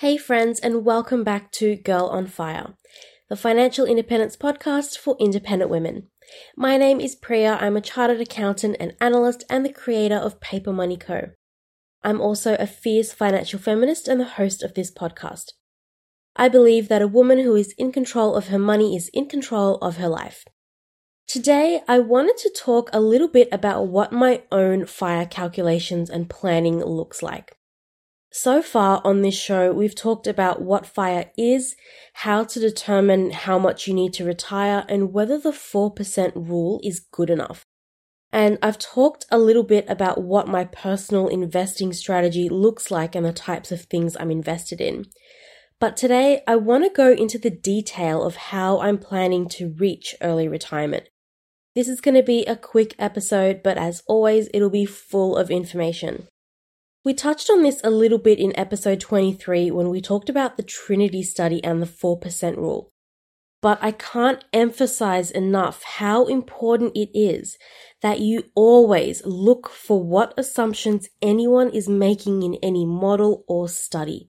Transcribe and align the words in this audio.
Hey, 0.00 0.16
friends, 0.16 0.58
and 0.60 0.82
welcome 0.82 1.24
back 1.24 1.52
to 1.52 1.76
Girl 1.76 2.06
on 2.06 2.26
Fire, 2.26 2.72
the 3.28 3.36
financial 3.36 3.84
independence 3.84 4.34
podcast 4.34 4.96
for 4.96 5.14
independent 5.20 5.70
women. 5.70 6.06
My 6.56 6.78
name 6.78 7.00
is 7.00 7.14
Priya. 7.14 7.58
I'm 7.60 7.76
a 7.76 7.82
chartered 7.82 8.18
accountant 8.18 8.78
and 8.80 8.94
analyst 8.98 9.44
and 9.50 9.62
the 9.62 9.70
creator 9.70 10.14
of 10.16 10.40
Paper 10.40 10.72
Money 10.72 10.96
Co. 10.96 11.32
I'm 12.02 12.18
also 12.18 12.56
a 12.58 12.66
fierce 12.66 13.12
financial 13.12 13.58
feminist 13.58 14.08
and 14.08 14.18
the 14.18 14.24
host 14.24 14.62
of 14.62 14.72
this 14.72 14.90
podcast. 14.90 15.52
I 16.34 16.48
believe 16.48 16.88
that 16.88 17.02
a 17.02 17.06
woman 17.06 17.40
who 17.40 17.54
is 17.54 17.74
in 17.76 17.92
control 17.92 18.36
of 18.36 18.48
her 18.48 18.58
money 18.58 18.96
is 18.96 19.10
in 19.12 19.26
control 19.26 19.76
of 19.82 19.98
her 19.98 20.08
life. 20.08 20.46
Today, 21.28 21.82
I 21.86 21.98
wanted 21.98 22.38
to 22.38 22.56
talk 22.56 22.88
a 22.94 23.00
little 23.00 23.28
bit 23.28 23.50
about 23.52 23.88
what 23.88 24.12
my 24.12 24.44
own 24.50 24.86
fire 24.86 25.26
calculations 25.26 26.08
and 26.08 26.30
planning 26.30 26.82
looks 26.82 27.22
like. 27.22 27.58
So 28.32 28.62
far 28.62 29.02
on 29.04 29.22
this 29.22 29.36
show, 29.36 29.72
we've 29.72 29.94
talked 29.94 30.28
about 30.28 30.62
what 30.62 30.86
FIRE 30.86 31.32
is, 31.36 31.74
how 32.12 32.44
to 32.44 32.60
determine 32.60 33.32
how 33.32 33.58
much 33.58 33.88
you 33.88 33.94
need 33.94 34.12
to 34.14 34.24
retire, 34.24 34.84
and 34.88 35.12
whether 35.12 35.36
the 35.36 35.50
4% 35.50 36.32
rule 36.36 36.80
is 36.84 37.00
good 37.00 37.28
enough. 37.28 37.66
And 38.32 38.56
I've 38.62 38.78
talked 38.78 39.26
a 39.32 39.38
little 39.38 39.64
bit 39.64 39.84
about 39.88 40.22
what 40.22 40.46
my 40.46 40.62
personal 40.64 41.26
investing 41.26 41.92
strategy 41.92 42.48
looks 42.48 42.92
like 42.92 43.16
and 43.16 43.26
the 43.26 43.32
types 43.32 43.72
of 43.72 43.82
things 43.82 44.16
I'm 44.16 44.30
invested 44.30 44.80
in. 44.80 45.06
But 45.80 45.96
today, 45.96 46.42
I 46.46 46.54
want 46.54 46.84
to 46.84 46.90
go 46.90 47.10
into 47.10 47.38
the 47.38 47.50
detail 47.50 48.22
of 48.22 48.36
how 48.36 48.80
I'm 48.80 48.98
planning 48.98 49.48
to 49.50 49.74
reach 49.76 50.14
early 50.20 50.46
retirement. 50.46 51.08
This 51.74 51.88
is 51.88 52.00
going 52.00 52.14
to 52.14 52.22
be 52.22 52.44
a 52.44 52.54
quick 52.54 52.94
episode, 52.96 53.62
but 53.64 53.76
as 53.76 54.04
always, 54.06 54.48
it'll 54.54 54.70
be 54.70 54.86
full 54.86 55.36
of 55.36 55.50
information. 55.50 56.28
We 57.02 57.14
touched 57.14 57.48
on 57.48 57.62
this 57.62 57.80
a 57.82 57.88
little 57.88 58.18
bit 58.18 58.38
in 58.38 58.52
episode 58.58 59.00
23 59.00 59.70
when 59.70 59.88
we 59.88 60.02
talked 60.02 60.28
about 60.28 60.58
the 60.58 60.62
Trinity 60.62 61.22
study 61.22 61.64
and 61.64 61.80
the 61.80 61.86
4% 61.86 62.56
rule. 62.58 62.90
But 63.62 63.78
I 63.80 63.92
can't 63.92 64.44
emphasize 64.52 65.30
enough 65.30 65.82
how 65.82 66.26
important 66.26 66.92
it 66.94 67.08
is 67.18 67.56
that 68.02 68.20
you 68.20 68.44
always 68.54 69.24
look 69.24 69.70
for 69.70 70.02
what 70.02 70.34
assumptions 70.36 71.08
anyone 71.22 71.70
is 71.70 71.88
making 71.88 72.42
in 72.42 72.56
any 72.62 72.84
model 72.84 73.44
or 73.48 73.66
study. 73.66 74.28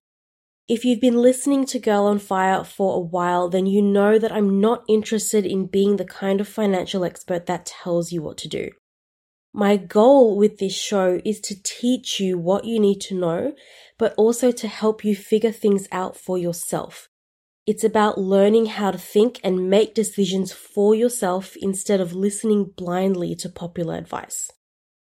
If 0.69 0.85
you've 0.85 1.01
been 1.01 1.21
listening 1.21 1.65
to 1.67 1.79
Girl 1.79 2.05
on 2.05 2.19
Fire 2.19 2.63
for 2.63 2.95
a 2.95 3.01
while, 3.01 3.49
then 3.49 3.65
you 3.65 3.81
know 3.81 4.17
that 4.17 4.31
I'm 4.31 4.61
not 4.61 4.83
interested 4.87 5.45
in 5.45 5.67
being 5.67 5.97
the 5.97 6.05
kind 6.05 6.39
of 6.39 6.47
financial 6.47 7.03
expert 7.03 7.47
that 7.47 7.65
tells 7.65 8.13
you 8.13 8.21
what 8.21 8.37
to 8.37 8.47
do. 8.47 8.69
My 9.53 9.75
goal 9.75 10.37
with 10.37 10.59
this 10.59 10.73
show 10.73 11.19
is 11.25 11.41
to 11.41 11.61
teach 11.61 12.19
you 12.19 12.37
what 12.37 12.63
you 12.63 12.79
need 12.79 13.01
to 13.01 13.15
know, 13.15 13.53
but 13.97 14.13
also 14.15 14.51
to 14.51 14.67
help 14.67 15.03
you 15.03 15.15
figure 15.15 15.51
things 15.51 15.87
out 15.91 16.15
for 16.15 16.37
yourself. 16.37 17.09
It's 17.67 17.83
about 17.83 18.17
learning 18.17 18.67
how 18.67 18.91
to 18.91 18.97
think 18.97 19.39
and 19.43 19.69
make 19.69 19.93
decisions 19.93 20.51
for 20.51 20.95
yourself 20.95 21.55
instead 21.61 21.99
of 21.99 22.13
listening 22.13 22.71
blindly 22.75 23.35
to 23.35 23.49
popular 23.49 23.95
advice. 23.95 24.49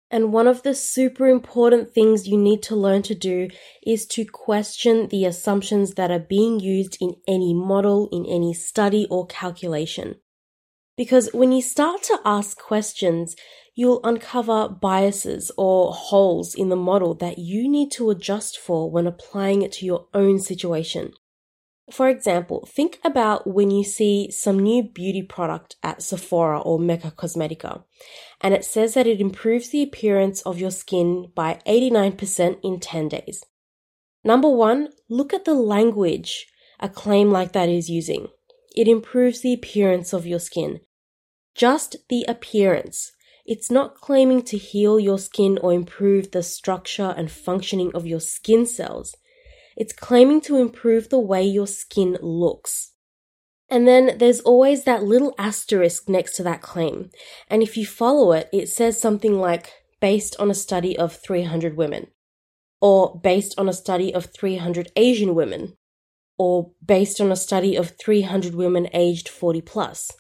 And 0.09 0.33
one 0.33 0.47
of 0.47 0.63
the 0.63 0.75
super 0.75 1.27
important 1.27 1.93
things 1.93 2.27
you 2.27 2.37
need 2.37 2.63
to 2.63 2.75
learn 2.75 3.01
to 3.03 3.15
do 3.15 3.49
is 3.85 4.05
to 4.07 4.25
question 4.25 5.07
the 5.07 5.25
assumptions 5.25 5.93
that 5.93 6.11
are 6.11 6.19
being 6.19 6.59
used 6.59 6.97
in 6.99 7.15
any 7.27 7.53
model, 7.53 8.09
in 8.11 8.25
any 8.25 8.53
study 8.53 9.07
or 9.09 9.27
calculation. 9.27 10.15
Because 10.97 11.29
when 11.33 11.51
you 11.51 11.61
start 11.61 12.03
to 12.03 12.19
ask 12.25 12.59
questions, 12.59 13.35
you'll 13.81 13.99
uncover 14.03 14.69
biases 14.69 15.51
or 15.57 15.91
holes 15.91 16.53
in 16.53 16.69
the 16.69 16.75
model 16.75 17.15
that 17.15 17.39
you 17.39 17.67
need 17.67 17.89
to 17.89 18.11
adjust 18.11 18.59
for 18.59 18.91
when 18.91 19.07
applying 19.07 19.63
it 19.63 19.71
to 19.71 19.87
your 19.87 20.05
own 20.13 20.37
situation. 20.37 21.11
For 21.91 22.07
example, 22.07 22.69
think 22.71 22.99
about 23.03 23.47
when 23.47 23.71
you 23.71 23.83
see 23.83 24.29
some 24.29 24.59
new 24.59 24.83
beauty 24.83 25.23
product 25.23 25.77
at 25.81 26.03
Sephora 26.03 26.61
or 26.61 26.77
Mecca 26.77 27.09
Cosmetica, 27.09 27.83
and 28.39 28.53
it 28.53 28.63
says 28.63 28.93
that 28.93 29.07
it 29.07 29.19
improves 29.19 29.69
the 29.69 29.81
appearance 29.81 30.43
of 30.43 30.59
your 30.59 30.69
skin 30.69 31.31
by 31.33 31.59
89% 31.65 32.59
in 32.63 32.79
10 32.79 33.09
days. 33.09 33.43
Number 34.23 34.49
one, 34.49 34.89
look 35.09 35.33
at 35.33 35.45
the 35.45 35.55
language 35.55 36.45
a 36.79 36.87
claim 36.87 37.31
like 37.31 37.53
that 37.53 37.67
is 37.67 37.89
using. 37.89 38.27
It 38.75 38.87
improves 38.87 39.41
the 39.41 39.53
appearance 39.53 40.13
of 40.13 40.27
your 40.27 40.39
skin. 40.39 40.81
Just 41.55 41.95
the 42.09 42.25
appearance. 42.27 43.11
It's 43.45 43.71
not 43.71 43.95
claiming 43.95 44.43
to 44.43 44.57
heal 44.57 44.99
your 44.99 45.17
skin 45.17 45.57
or 45.61 45.73
improve 45.73 46.31
the 46.31 46.43
structure 46.43 47.13
and 47.17 47.31
functioning 47.31 47.91
of 47.93 48.07
your 48.07 48.19
skin 48.19 48.65
cells. 48.65 49.15
It's 49.75 49.93
claiming 49.93 50.41
to 50.41 50.57
improve 50.57 51.09
the 51.09 51.19
way 51.19 51.43
your 51.43 51.67
skin 51.67 52.17
looks. 52.21 52.93
And 53.69 53.87
then 53.87 54.17
there's 54.17 54.41
always 54.41 54.83
that 54.83 55.03
little 55.03 55.33
asterisk 55.37 56.09
next 56.09 56.35
to 56.35 56.43
that 56.43 56.61
claim. 56.61 57.09
And 57.49 57.63
if 57.63 57.77
you 57.77 57.85
follow 57.85 58.33
it, 58.33 58.49
it 58.51 58.67
says 58.67 58.99
something 58.99 59.39
like, 59.39 59.71
based 60.01 60.35
on 60.39 60.51
a 60.51 60.55
study 60.55 60.97
of 60.97 61.15
300 61.15 61.77
women, 61.77 62.07
or 62.81 63.19
based 63.23 63.57
on 63.57 63.69
a 63.69 63.73
study 63.73 64.13
of 64.13 64.27
300 64.37 64.91
Asian 64.97 65.35
women, 65.35 65.77
or 66.37 66.71
based 66.85 67.21
on 67.21 67.31
a 67.31 67.35
study 67.35 67.77
of 67.77 67.93
300 67.97 68.55
women 68.55 68.89
aged 68.93 69.29
40 69.29 69.61
plus. 69.61 70.11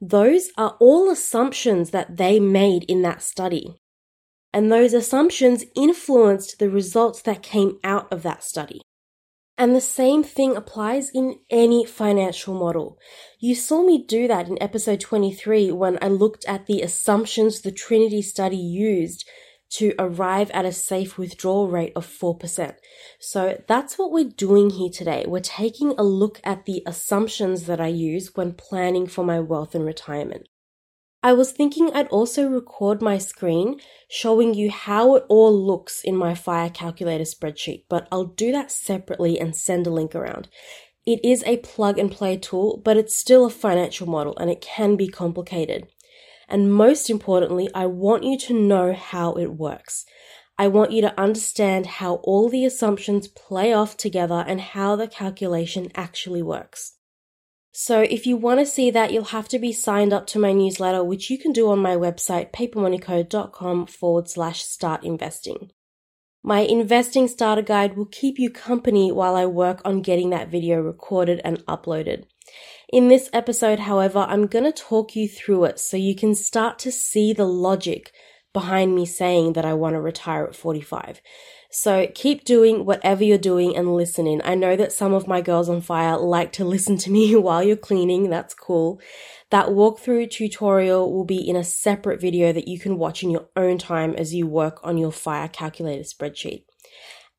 Those 0.00 0.50
are 0.56 0.76
all 0.80 1.10
assumptions 1.10 1.90
that 1.90 2.16
they 2.16 2.40
made 2.40 2.84
in 2.84 3.02
that 3.02 3.22
study. 3.22 3.76
And 4.52 4.70
those 4.70 4.92
assumptions 4.92 5.64
influenced 5.74 6.58
the 6.58 6.70
results 6.70 7.22
that 7.22 7.42
came 7.42 7.78
out 7.82 8.12
of 8.12 8.22
that 8.22 8.44
study. 8.44 8.80
And 9.56 9.74
the 9.74 9.80
same 9.80 10.24
thing 10.24 10.56
applies 10.56 11.10
in 11.10 11.38
any 11.48 11.84
financial 11.84 12.54
model. 12.54 12.98
You 13.38 13.54
saw 13.54 13.84
me 13.84 14.04
do 14.04 14.26
that 14.26 14.48
in 14.48 14.60
episode 14.60 15.00
23 15.00 15.70
when 15.70 15.98
I 16.02 16.08
looked 16.08 16.44
at 16.46 16.66
the 16.66 16.82
assumptions 16.82 17.60
the 17.60 17.70
Trinity 17.70 18.20
study 18.20 18.56
used 18.56 19.28
to 19.76 19.92
arrive 19.98 20.50
at 20.52 20.64
a 20.64 20.72
safe 20.72 21.18
withdrawal 21.18 21.68
rate 21.68 21.92
of 21.96 22.06
4%. 22.06 22.74
So 23.18 23.62
that's 23.66 23.98
what 23.98 24.12
we're 24.12 24.24
doing 24.24 24.70
here 24.70 24.90
today. 24.90 25.24
We're 25.26 25.40
taking 25.40 25.94
a 25.98 26.02
look 26.02 26.40
at 26.44 26.64
the 26.64 26.82
assumptions 26.86 27.66
that 27.66 27.80
I 27.80 27.88
use 27.88 28.34
when 28.34 28.52
planning 28.52 29.06
for 29.06 29.24
my 29.24 29.40
wealth 29.40 29.74
and 29.74 29.84
retirement. 29.84 30.48
I 31.24 31.32
was 31.32 31.52
thinking 31.52 31.90
I'd 31.92 32.08
also 32.08 32.46
record 32.48 33.00
my 33.00 33.16
screen 33.16 33.80
showing 34.10 34.52
you 34.52 34.70
how 34.70 35.16
it 35.16 35.24
all 35.28 35.58
looks 35.58 36.02
in 36.02 36.16
my 36.16 36.34
fire 36.34 36.68
calculator 36.68 37.24
spreadsheet, 37.24 37.84
but 37.88 38.06
I'll 38.12 38.26
do 38.26 38.52
that 38.52 38.70
separately 38.70 39.40
and 39.40 39.56
send 39.56 39.86
a 39.86 39.90
link 39.90 40.14
around. 40.14 40.48
It 41.06 41.24
is 41.24 41.42
a 41.44 41.56
plug 41.58 41.98
and 41.98 42.12
play 42.12 42.36
tool, 42.36 42.80
but 42.84 42.96
it's 42.96 43.16
still 43.16 43.46
a 43.46 43.50
financial 43.50 44.06
model 44.06 44.36
and 44.38 44.50
it 44.50 44.60
can 44.60 44.96
be 44.96 45.08
complicated. 45.08 45.88
And 46.48 46.72
most 46.72 47.10
importantly, 47.10 47.68
I 47.74 47.86
want 47.86 48.24
you 48.24 48.38
to 48.38 48.54
know 48.54 48.92
how 48.92 49.34
it 49.34 49.54
works. 49.54 50.04
I 50.56 50.68
want 50.68 50.92
you 50.92 51.00
to 51.02 51.20
understand 51.20 51.86
how 51.86 52.16
all 52.16 52.48
the 52.48 52.64
assumptions 52.64 53.26
play 53.26 53.72
off 53.72 53.96
together 53.96 54.44
and 54.46 54.60
how 54.60 54.94
the 54.94 55.08
calculation 55.08 55.90
actually 55.94 56.42
works. 56.42 56.96
So 57.72 58.02
if 58.02 58.24
you 58.24 58.36
want 58.36 58.60
to 58.60 58.66
see 58.66 58.92
that, 58.92 59.12
you'll 59.12 59.24
have 59.24 59.48
to 59.48 59.58
be 59.58 59.72
signed 59.72 60.12
up 60.12 60.28
to 60.28 60.38
my 60.38 60.52
newsletter, 60.52 61.02
which 61.02 61.28
you 61.28 61.38
can 61.38 61.50
do 61.50 61.68
on 61.70 61.80
my 61.80 61.96
website, 61.96 62.52
papermoneyco.com 62.52 63.86
forward 63.86 64.28
slash 64.28 64.62
start 64.62 65.02
investing. 65.02 65.70
My 66.44 66.60
investing 66.60 67.26
starter 67.26 67.62
guide 67.62 67.96
will 67.96 68.06
keep 68.06 68.38
you 68.38 68.48
company 68.48 69.10
while 69.10 69.34
I 69.34 69.46
work 69.46 69.80
on 69.84 70.02
getting 70.02 70.30
that 70.30 70.50
video 70.50 70.78
recorded 70.80 71.40
and 71.42 71.66
uploaded. 71.66 72.26
In 72.92 73.08
this 73.08 73.30
episode, 73.32 73.80
however, 73.80 74.20
I'm 74.28 74.46
going 74.46 74.64
to 74.64 74.72
talk 74.72 75.16
you 75.16 75.28
through 75.28 75.64
it 75.64 75.80
so 75.80 75.96
you 75.96 76.14
can 76.14 76.34
start 76.34 76.78
to 76.80 76.92
see 76.92 77.32
the 77.32 77.46
logic 77.46 78.12
behind 78.52 78.94
me 78.94 79.04
saying 79.04 79.54
that 79.54 79.64
I 79.64 79.74
want 79.74 79.94
to 79.94 80.00
retire 80.00 80.44
at 80.44 80.54
45. 80.54 81.20
So 81.70 82.06
keep 82.14 82.44
doing 82.44 82.84
whatever 82.84 83.24
you're 83.24 83.36
doing 83.36 83.76
and 83.76 83.96
listening. 83.96 84.40
I 84.44 84.54
know 84.54 84.76
that 84.76 84.92
some 84.92 85.12
of 85.12 85.26
my 85.26 85.40
girls 85.40 85.68
on 85.68 85.80
fire 85.80 86.16
like 86.16 86.52
to 86.52 86.64
listen 86.64 86.96
to 86.98 87.10
me 87.10 87.34
while 87.36 87.64
you're 87.64 87.76
cleaning. 87.76 88.30
That's 88.30 88.54
cool. 88.54 89.00
That 89.50 89.70
walkthrough 89.70 90.30
tutorial 90.30 91.12
will 91.12 91.24
be 91.24 91.48
in 91.48 91.56
a 91.56 91.64
separate 91.64 92.20
video 92.20 92.52
that 92.52 92.68
you 92.68 92.78
can 92.78 92.96
watch 92.96 93.24
in 93.24 93.30
your 93.30 93.48
own 93.56 93.78
time 93.78 94.14
as 94.14 94.32
you 94.32 94.46
work 94.46 94.78
on 94.84 94.96
your 94.96 95.12
fire 95.12 95.48
calculator 95.48 96.04
spreadsheet. 96.04 96.64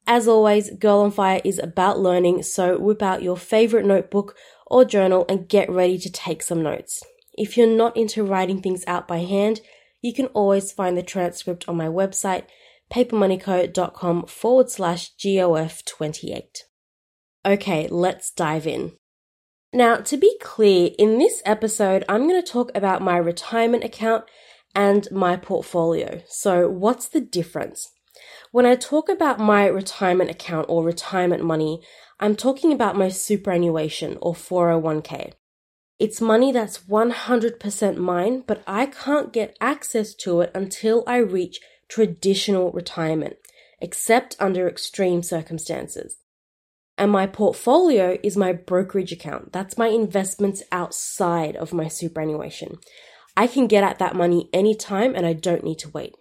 As 0.07 0.28
always, 0.28 0.69
Girl 0.69 1.00
on 1.00 1.12
Fire 1.12 1.42
is 1.44 1.57
about 1.57 2.00
learning, 2.00 2.44
so 2.44 2.78
whip 2.78 3.02
out 3.02 3.24
your 3.24 3.38
favorite 3.38 3.86
notebook 3.86 4.36
or 4.66 4.86
journal 4.86 5.26
and 5.30 5.50
get 5.50 5.70
ready 5.70 5.98
to 6.00 6.12
take 6.12 6.42
some 6.42 6.64
notes. 6.64 7.04
If 7.34 7.58
you're 7.58 7.68
not 7.68 7.96
into 7.98 8.24
writing 8.24 8.62
things 8.62 8.84
out 8.88 9.08
by 9.08 9.20
hand, 9.20 9.62
you 10.02 10.14
can 10.14 10.28
always 10.28 10.72
find 10.72 10.98
the 10.98 11.04
transcript 11.04 11.68
on 11.68 11.78
my 11.78 11.88
website, 11.88 12.44
papermoneyco.com 12.92 14.26
forward 14.28 14.70
slash 14.70 15.12
GOF28. 15.16 16.60
Okay, 17.46 17.88
let's 17.90 18.32
dive 18.32 18.68
in. 18.68 18.94
Now, 19.74 19.98
to 19.98 20.18
be 20.18 20.38
clear, 20.42 20.92
in 20.98 21.18
this 21.18 21.42
episode, 21.46 22.06
I'm 22.08 22.28
going 22.28 22.42
to 22.42 22.52
talk 22.52 22.72
about 22.74 23.02
my 23.02 23.18
retirement 23.18 23.84
account 23.84 24.24
and 24.74 25.08
my 25.12 25.36
portfolio. 25.36 26.22
So, 26.28 26.70
what's 26.70 27.08
the 27.08 27.20
difference? 27.20 27.92
When 28.56 28.66
I 28.66 28.75
talk 28.75 29.10
about 29.10 29.38
my 29.38 29.66
retirement 29.66 30.30
account 30.30 30.68
or 30.69 30.81
retirement 30.81 31.44
money, 31.44 31.81
I'm 32.22 32.38
talking 32.38 32.72
about 32.72 32.96
my 32.96 33.10
superannuation 33.10 34.18
or 34.22 34.34
401k. 34.34 35.34
It's 36.00 36.22
money 36.22 36.54
that's 36.54 36.78
100% 36.78 37.98
mine, 37.98 38.46
but 38.48 38.63
I 38.66 38.86
can't 38.86 39.34
get 39.34 39.57
access 39.60 40.16
to 40.24 40.40
it 40.40 40.52
until 40.56 41.04
I 41.06 41.18
reach 41.18 41.60
traditional 41.90 42.72
retirement, 42.72 43.36
except 43.81 44.38
under 44.40 44.69
extreme 44.69 45.22
circumstances. 45.22 46.16
And 46.98 47.12
my 47.12 47.28
portfolio 47.28 48.18
is 48.24 48.38
my 48.38 48.54
brokerage 48.54 49.12
account. 49.12 49.52
That's 49.52 49.78
my 49.78 49.88
investments 49.88 50.63
outside 50.72 51.57
of 51.57 51.74
my 51.74 51.90
superannuation. 51.90 52.78
I 53.36 53.48
can 53.48 53.68
get 53.68 53.84
at 53.84 54.00
that 54.00 54.16
money 54.16 54.50
anytime 54.54 55.13
and 55.13 55.25
I 55.25 55.34
don't 55.34 55.66
need 55.66 55.80
to 55.80 55.90
wait. 55.90 56.16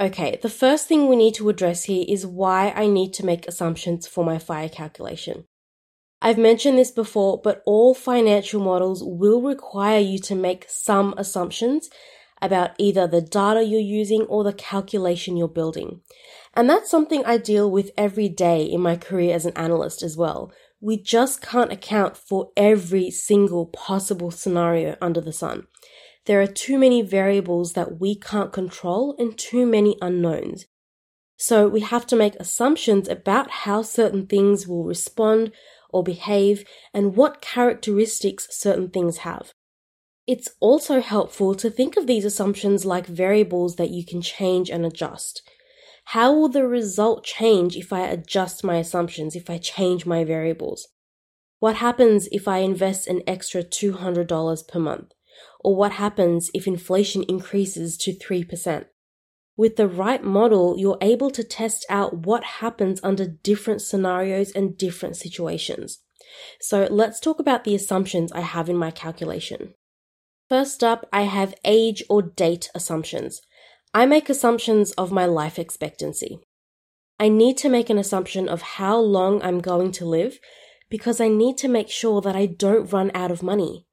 Okay, 0.00 0.38
the 0.40 0.48
first 0.48 0.86
thing 0.86 1.08
we 1.08 1.16
need 1.16 1.34
to 1.34 1.48
address 1.48 1.84
here 1.84 2.04
is 2.06 2.24
why 2.24 2.72
I 2.76 2.86
need 2.86 3.12
to 3.14 3.26
make 3.26 3.48
assumptions 3.48 4.06
for 4.06 4.24
my 4.24 4.38
FIRE 4.38 4.68
calculation. 4.68 5.44
I've 6.22 6.38
mentioned 6.38 6.78
this 6.78 6.92
before, 6.92 7.40
but 7.42 7.62
all 7.66 7.94
financial 7.94 8.60
models 8.60 9.02
will 9.04 9.42
require 9.42 9.98
you 9.98 10.20
to 10.20 10.36
make 10.36 10.66
some 10.68 11.14
assumptions 11.16 11.90
about 12.40 12.70
either 12.78 13.08
the 13.08 13.20
data 13.20 13.64
you're 13.64 13.80
using 13.80 14.22
or 14.22 14.44
the 14.44 14.52
calculation 14.52 15.36
you're 15.36 15.48
building. 15.48 16.00
And 16.54 16.70
that's 16.70 16.90
something 16.90 17.24
I 17.24 17.36
deal 17.36 17.68
with 17.68 17.90
every 17.96 18.28
day 18.28 18.62
in 18.62 18.80
my 18.80 18.96
career 18.96 19.34
as 19.34 19.46
an 19.46 19.56
analyst 19.56 20.02
as 20.02 20.16
well. 20.16 20.52
We 20.80 20.96
just 20.96 21.42
can't 21.42 21.72
account 21.72 22.16
for 22.16 22.50
every 22.56 23.10
single 23.10 23.66
possible 23.66 24.30
scenario 24.30 24.96
under 25.00 25.20
the 25.20 25.32
sun. 25.32 25.66
There 26.28 26.42
are 26.42 26.46
too 26.46 26.78
many 26.78 27.00
variables 27.00 27.72
that 27.72 27.98
we 27.98 28.14
can't 28.14 28.52
control 28.52 29.16
and 29.18 29.36
too 29.36 29.64
many 29.64 29.96
unknowns. 30.02 30.66
So 31.38 31.66
we 31.66 31.80
have 31.80 32.06
to 32.08 32.16
make 32.16 32.34
assumptions 32.34 33.08
about 33.08 33.50
how 33.64 33.80
certain 33.80 34.26
things 34.26 34.68
will 34.68 34.84
respond 34.84 35.52
or 35.88 36.02
behave 36.02 36.66
and 36.92 37.16
what 37.16 37.40
characteristics 37.40 38.46
certain 38.50 38.90
things 38.90 39.18
have. 39.18 39.54
It's 40.26 40.50
also 40.60 41.00
helpful 41.00 41.54
to 41.54 41.70
think 41.70 41.96
of 41.96 42.06
these 42.06 42.26
assumptions 42.26 42.84
like 42.84 43.06
variables 43.06 43.76
that 43.76 43.88
you 43.88 44.04
can 44.04 44.20
change 44.20 44.68
and 44.68 44.84
adjust. 44.84 45.40
How 46.12 46.34
will 46.34 46.50
the 46.50 46.68
result 46.68 47.24
change 47.24 47.74
if 47.74 47.90
I 47.90 48.00
adjust 48.00 48.62
my 48.62 48.76
assumptions, 48.76 49.34
if 49.34 49.48
I 49.48 49.56
change 49.56 50.04
my 50.04 50.24
variables? 50.24 50.88
What 51.58 51.76
happens 51.76 52.28
if 52.30 52.46
I 52.46 52.58
invest 52.58 53.06
an 53.06 53.22
extra 53.26 53.62
$200 53.62 54.68
per 54.68 54.78
month? 54.78 55.14
Or 55.60 55.74
what 55.76 55.92
happens 55.92 56.50
if 56.54 56.66
inflation 56.66 57.24
increases 57.24 57.96
to 57.98 58.14
3%? 58.14 58.86
With 59.56 59.74
the 59.74 59.88
right 59.88 60.22
model, 60.22 60.76
you're 60.78 60.98
able 61.00 61.30
to 61.32 61.42
test 61.42 61.84
out 61.90 62.18
what 62.18 62.44
happens 62.44 63.00
under 63.02 63.26
different 63.26 63.82
scenarios 63.82 64.52
and 64.52 64.78
different 64.78 65.16
situations. 65.16 65.98
So 66.60 66.86
let's 66.90 67.18
talk 67.18 67.40
about 67.40 67.64
the 67.64 67.74
assumptions 67.74 68.30
I 68.30 68.40
have 68.40 68.68
in 68.68 68.76
my 68.76 68.92
calculation. 68.92 69.74
First 70.48 70.84
up, 70.84 71.08
I 71.12 71.22
have 71.22 71.54
age 71.64 72.04
or 72.08 72.22
date 72.22 72.70
assumptions. 72.74 73.40
I 73.92 74.06
make 74.06 74.28
assumptions 74.28 74.92
of 74.92 75.10
my 75.10 75.26
life 75.26 75.58
expectancy. 75.58 76.38
I 77.18 77.28
need 77.28 77.58
to 77.58 77.68
make 77.68 77.90
an 77.90 77.98
assumption 77.98 78.48
of 78.48 78.62
how 78.62 78.98
long 78.98 79.42
I'm 79.42 79.60
going 79.60 79.90
to 79.92 80.04
live 80.04 80.38
because 80.88 81.20
I 81.20 81.26
need 81.26 81.58
to 81.58 81.68
make 81.68 81.90
sure 81.90 82.20
that 82.20 82.36
I 82.36 82.46
don't 82.46 82.92
run 82.92 83.10
out 83.12 83.32
of 83.32 83.42
money. 83.42 83.87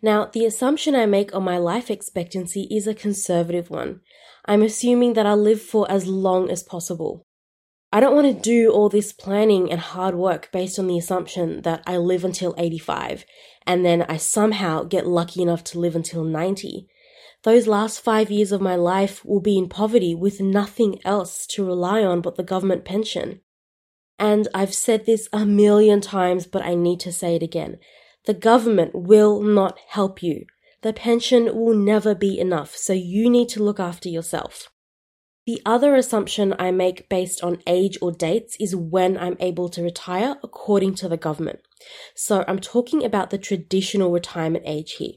Now, 0.00 0.26
the 0.26 0.44
assumption 0.44 0.94
I 0.94 1.06
make 1.06 1.34
on 1.34 1.42
my 1.42 1.58
life 1.58 1.90
expectancy 1.90 2.68
is 2.70 2.86
a 2.86 2.94
conservative 2.94 3.70
one. 3.70 4.00
I'm 4.44 4.62
assuming 4.62 5.14
that 5.14 5.26
I'll 5.26 5.36
live 5.36 5.60
for 5.60 5.90
as 5.90 6.06
long 6.06 6.50
as 6.50 6.62
possible. 6.62 7.26
I 7.90 8.00
don't 8.00 8.14
want 8.14 8.26
to 8.26 8.42
do 8.42 8.70
all 8.70 8.88
this 8.88 9.12
planning 9.12 9.72
and 9.72 9.80
hard 9.80 10.14
work 10.14 10.50
based 10.52 10.78
on 10.78 10.86
the 10.86 10.98
assumption 10.98 11.62
that 11.62 11.82
I 11.86 11.96
live 11.96 12.22
until 12.22 12.54
85 12.58 13.24
and 13.66 13.84
then 13.84 14.02
I 14.02 14.18
somehow 14.18 14.84
get 14.84 15.06
lucky 15.06 15.42
enough 15.42 15.64
to 15.64 15.78
live 15.78 15.96
until 15.96 16.22
90. 16.22 16.86
Those 17.44 17.66
last 17.66 18.00
five 18.00 18.30
years 18.30 18.52
of 18.52 18.60
my 18.60 18.74
life 18.74 19.24
will 19.24 19.40
be 19.40 19.56
in 19.56 19.68
poverty 19.68 20.14
with 20.14 20.40
nothing 20.40 21.00
else 21.04 21.46
to 21.48 21.64
rely 21.64 22.02
on 22.02 22.20
but 22.20 22.36
the 22.36 22.42
government 22.42 22.84
pension. 22.84 23.40
And 24.18 24.48
I've 24.52 24.74
said 24.74 25.06
this 25.06 25.28
a 25.32 25.46
million 25.46 26.00
times, 26.00 26.46
but 26.46 26.62
I 26.62 26.74
need 26.74 27.00
to 27.00 27.12
say 27.12 27.36
it 27.36 27.42
again. 27.42 27.78
The 28.28 28.34
government 28.34 28.94
will 28.94 29.40
not 29.40 29.78
help 29.88 30.22
you. 30.22 30.44
The 30.82 30.92
pension 30.92 31.46
will 31.46 31.74
never 31.74 32.14
be 32.14 32.38
enough, 32.38 32.76
so 32.76 32.92
you 32.92 33.30
need 33.30 33.48
to 33.48 33.62
look 33.62 33.80
after 33.80 34.10
yourself. 34.10 34.68
The 35.46 35.62
other 35.64 35.94
assumption 35.94 36.54
I 36.58 36.70
make 36.70 37.08
based 37.08 37.42
on 37.42 37.62
age 37.66 37.96
or 38.02 38.12
dates 38.12 38.54
is 38.60 38.76
when 38.76 39.16
I'm 39.16 39.38
able 39.40 39.70
to 39.70 39.82
retire 39.82 40.36
according 40.44 40.96
to 40.96 41.08
the 41.08 41.16
government. 41.16 41.60
So 42.14 42.44
I'm 42.46 42.58
talking 42.58 43.02
about 43.02 43.30
the 43.30 43.38
traditional 43.38 44.10
retirement 44.10 44.64
age 44.66 44.96
here. 44.98 45.14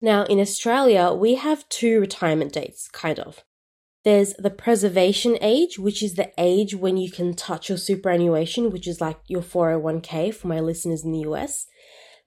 Now, 0.00 0.24
in 0.24 0.40
Australia, 0.40 1.12
we 1.12 1.36
have 1.36 1.68
two 1.68 2.00
retirement 2.00 2.52
dates, 2.52 2.88
kind 2.88 3.20
of. 3.20 3.44
There's 4.02 4.34
the 4.34 4.50
preservation 4.50 5.38
age, 5.40 5.78
which 5.78 6.02
is 6.02 6.14
the 6.14 6.32
age 6.36 6.74
when 6.74 6.96
you 6.96 7.12
can 7.12 7.34
touch 7.34 7.68
your 7.68 7.78
superannuation, 7.78 8.72
which 8.72 8.88
is 8.88 9.00
like 9.00 9.20
your 9.28 9.40
401k 9.40 10.34
for 10.34 10.48
my 10.48 10.58
listeners 10.58 11.04
in 11.04 11.12
the 11.12 11.20
US. 11.30 11.68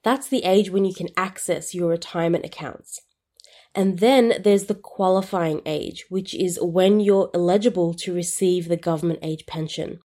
That's 0.04 0.28
the 0.28 0.44
age 0.44 0.70
when 0.70 0.86
you 0.86 0.94
can 0.94 1.10
access 1.18 1.74
your 1.74 1.90
retirement 1.90 2.46
accounts. 2.46 3.00
And 3.76 4.00
then 4.00 4.42
there's 4.44 4.66
the 4.66 4.76
qualifying 4.76 5.62
age, 5.66 6.06
which 6.10 6.34
is 6.34 6.60
when 6.62 7.00
you're 7.00 7.30
eligible 7.34 7.94
to 7.96 8.14
receive 8.14 8.68
the 8.68 8.78
government 8.78 9.20
age 9.22 9.46
pension. 9.46 10.00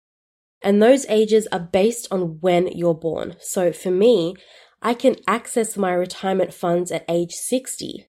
And 0.62 0.82
those 0.82 1.06
ages 1.06 1.46
are 1.52 1.60
based 1.60 2.08
on 2.10 2.38
when 2.40 2.68
you're 2.68 2.94
born. 2.94 3.36
So 3.40 3.72
for 3.72 3.90
me, 3.90 4.34
I 4.80 4.94
can 4.94 5.16
access 5.26 5.76
my 5.76 5.92
retirement 5.92 6.54
funds 6.54 6.90
at 6.90 7.04
age 7.08 7.32
60, 7.32 8.08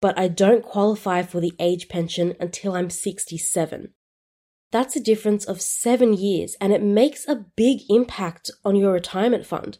but 0.00 0.18
I 0.18 0.28
don't 0.28 0.64
qualify 0.64 1.22
for 1.22 1.40
the 1.40 1.52
age 1.58 1.88
pension 1.88 2.34
until 2.40 2.74
I'm 2.74 2.90
67. 2.90 3.92
That's 4.70 4.96
a 4.96 5.00
difference 5.00 5.44
of 5.44 5.60
seven 5.60 6.12
years, 6.12 6.56
and 6.60 6.72
it 6.72 6.82
makes 6.82 7.26
a 7.26 7.46
big 7.56 7.80
impact 7.88 8.50
on 8.64 8.76
your 8.76 8.92
retirement 8.92 9.46
fund. 9.46 9.78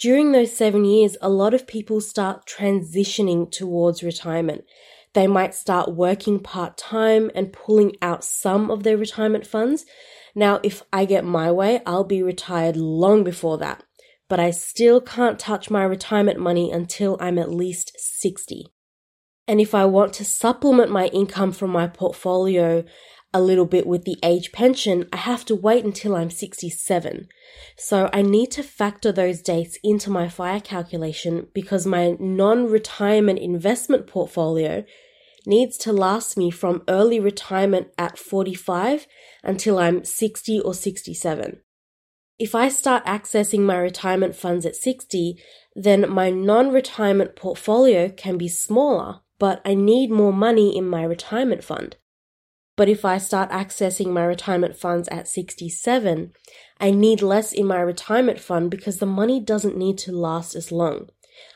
During 0.00 0.32
those 0.32 0.56
seven 0.56 0.86
years, 0.86 1.18
a 1.20 1.28
lot 1.28 1.52
of 1.52 1.66
people 1.66 2.00
start 2.00 2.46
transitioning 2.46 3.50
towards 3.50 4.02
retirement. 4.02 4.64
They 5.12 5.26
might 5.26 5.54
start 5.54 5.94
working 5.94 6.40
part 6.40 6.78
time 6.78 7.30
and 7.34 7.52
pulling 7.52 7.96
out 8.00 8.24
some 8.24 8.70
of 8.70 8.82
their 8.82 8.96
retirement 8.96 9.46
funds. 9.46 9.84
Now, 10.34 10.58
if 10.62 10.82
I 10.90 11.04
get 11.04 11.26
my 11.26 11.52
way, 11.52 11.82
I'll 11.84 12.04
be 12.04 12.22
retired 12.22 12.78
long 12.78 13.24
before 13.24 13.58
that, 13.58 13.84
but 14.26 14.40
I 14.40 14.52
still 14.52 15.02
can't 15.02 15.38
touch 15.38 15.68
my 15.68 15.82
retirement 15.82 16.38
money 16.38 16.72
until 16.72 17.18
I'm 17.20 17.38
at 17.38 17.52
least 17.52 17.92
60. 17.98 18.68
And 19.46 19.60
if 19.60 19.74
I 19.74 19.84
want 19.84 20.14
to 20.14 20.24
supplement 20.24 20.90
my 20.90 21.08
income 21.08 21.52
from 21.52 21.70
my 21.70 21.88
portfolio 21.88 22.84
a 23.32 23.40
little 23.40 23.66
bit 23.66 23.86
with 23.86 24.04
the 24.04 24.18
age 24.22 24.52
pension, 24.52 25.08
I 25.12 25.18
have 25.18 25.44
to 25.46 25.54
wait 25.54 25.84
until 25.84 26.16
I'm 26.16 26.30
67. 26.30 27.28
So 27.76 28.10
I 28.12 28.22
need 28.22 28.50
to 28.52 28.62
factor 28.62 29.12
those 29.12 29.40
dates 29.40 29.78
into 29.84 30.10
my 30.10 30.28
FIRE 30.28 30.60
calculation 30.60 31.46
because 31.54 31.86
my 31.86 32.16
non 32.18 32.66
retirement 32.66 33.38
investment 33.38 34.06
portfolio 34.06 34.84
needs 35.46 35.76
to 35.78 35.92
last 35.92 36.36
me 36.36 36.50
from 36.50 36.82
early 36.88 37.18
retirement 37.20 37.88
at 37.96 38.18
45 38.18 39.06
until 39.42 39.78
I'm 39.78 40.04
60 40.04 40.60
or 40.60 40.74
67. 40.74 41.60
If 42.38 42.54
I 42.54 42.68
start 42.68 43.04
accessing 43.04 43.60
my 43.60 43.76
retirement 43.76 44.34
funds 44.34 44.64
at 44.64 44.74
60, 44.74 45.36
then 45.76 46.10
my 46.10 46.30
non 46.30 46.70
retirement 46.72 47.36
portfolio 47.36 48.08
can 48.08 48.38
be 48.38 48.48
smaller, 48.48 49.20
but 49.38 49.60
I 49.64 49.74
need 49.74 50.10
more 50.10 50.32
money 50.32 50.76
in 50.76 50.86
my 50.86 51.04
retirement 51.04 51.62
fund. 51.62 51.96
But 52.80 52.88
if 52.88 53.04
I 53.04 53.18
start 53.18 53.50
accessing 53.50 54.06
my 54.06 54.24
retirement 54.24 54.74
funds 54.74 55.06
at 55.08 55.28
67, 55.28 56.32
I 56.80 56.90
need 56.90 57.20
less 57.20 57.52
in 57.52 57.66
my 57.66 57.78
retirement 57.78 58.40
fund 58.40 58.70
because 58.70 59.00
the 59.00 59.04
money 59.04 59.38
doesn't 59.38 59.76
need 59.76 59.98
to 59.98 60.12
last 60.12 60.54
as 60.54 60.72
long. 60.72 61.10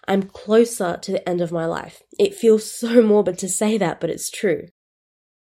I'm 0.07 0.25
closer 0.25 0.99
to 1.01 1.13
the 1.13 1.27
end 1.27 1.41
of 1.41 1.51
my 1.51 1.65
life. 1.65 2.03
It 2.19 2.35
feels 2.35 2.71
so 2.79 3.01
morbid 3.01 3.39
to 3.39 3.49
say 3.49 3.79
that, 3.79 4.03
but 4.03 4.11
it's 4.11 4.29
true. 4.29 4.67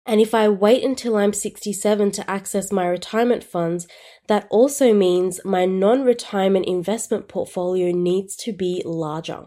And 0.06 0.20
if 0.20 0.34
I 0.34 0.48
wait 0.48 0.84
until 0.84 1.16
I'm 1.16 1.32
67 1.32 2.10
to 2.12 2.30
access 2.30 2.70
my 2.70 2.86
retirement 2.86 3.42
funds, 3.42 3.86
that 4.26 4.46
also 4.50 4.92
means 4.92 5.40
my 5.44 5.64
non-retirement 5.64 6.66
investment 6.66 7.26
portfolio 7.26 7.90
needs 7.90 8.36
to 8.36 8.52
be 8.52 8.82
larger. 8.84 9.46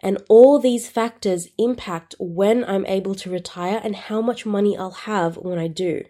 And 0.00 0.22
all 0.28 0.58
these 0.58 0.88
factors 0.88 1.48
impact 1.58 2.14
when 2.18 2.64
I'm 2.64 2.86
able 2.86 3.14
to 3.16 3.30
retire 3.30 3.80
and 3.84 3.94
how 3.94 4.22
much 4.22 4.46
money 4.46 4.78
I'll 4.78 4.92
have 4.92 5.36
when 5.36 5.58
I 5.58 5.68
do. 5.68 6.04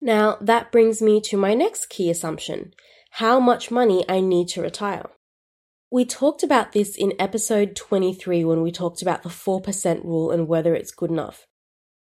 Now, 0.00 0.36
that 0.40 0.72
brings 0.72 1.00
me 1.00 1.20
to 1.22 1.36
my 1.36 1.54
next 1.54 1.86
key 1.86 2.10
assumption 2.10 2.74
how 3.16 3.38
much 3.38 3.70
money 3.70 4.04
I 4.08 4.20
need 4.20 4.48
to 4.48 4.62
retire. 4.62 5.04
We 5.90 6.06
talked 6.06 6.42
about 6.42 6.72
this 6.72 6.96
in 6.96 7.12
episode 7.18 7.76
23 7.76 8.42
when 8.46 8.62
we 8.62 8.72
talked 8.72 9.02
about 9.02 9.22
the 9.22 9.28
4% 9.28 10.02
rule 10.02 10.30
and 10.30 10.48
whether 10.48 10.74
it's 10.74 10.90
good 10.90 11.10
enough. 11.10 11.46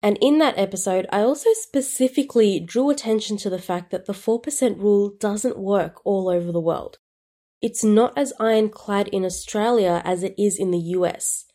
And 0.04 0.18
in 0.20 0.40
that 0.40 0.58
episode, 0.58 1.06
I 1.12 1.22
also 1.22 1.50
specifically 1.54 2.60
drew 2.60 2.90
attention 2.90 3.38
to 3.38 3.50
the 3.50 3.60
fact 3.60 3.92
that 3.92 4.06
the 4.06 4.14
4% 4.14 4.80
rule 4.80 5.14
doesn't 5.20 5.60
work 5.60 6.02
all 6.04 6.28
over 6.28 6.52
the 6.52 6.60
world. 6.60 6.98
It's 7.62 7.84
not 7.84 8.18
as 8.18 8.34
ironclad 8.40 9.08
in 9.10 9.24
Australia 9.24 10.02
as 10.04 10.24
it 10.24 10.34
is 10.38 10.58
in 10.58 10.72
the 10.72 10.80
US. 10.98 11.46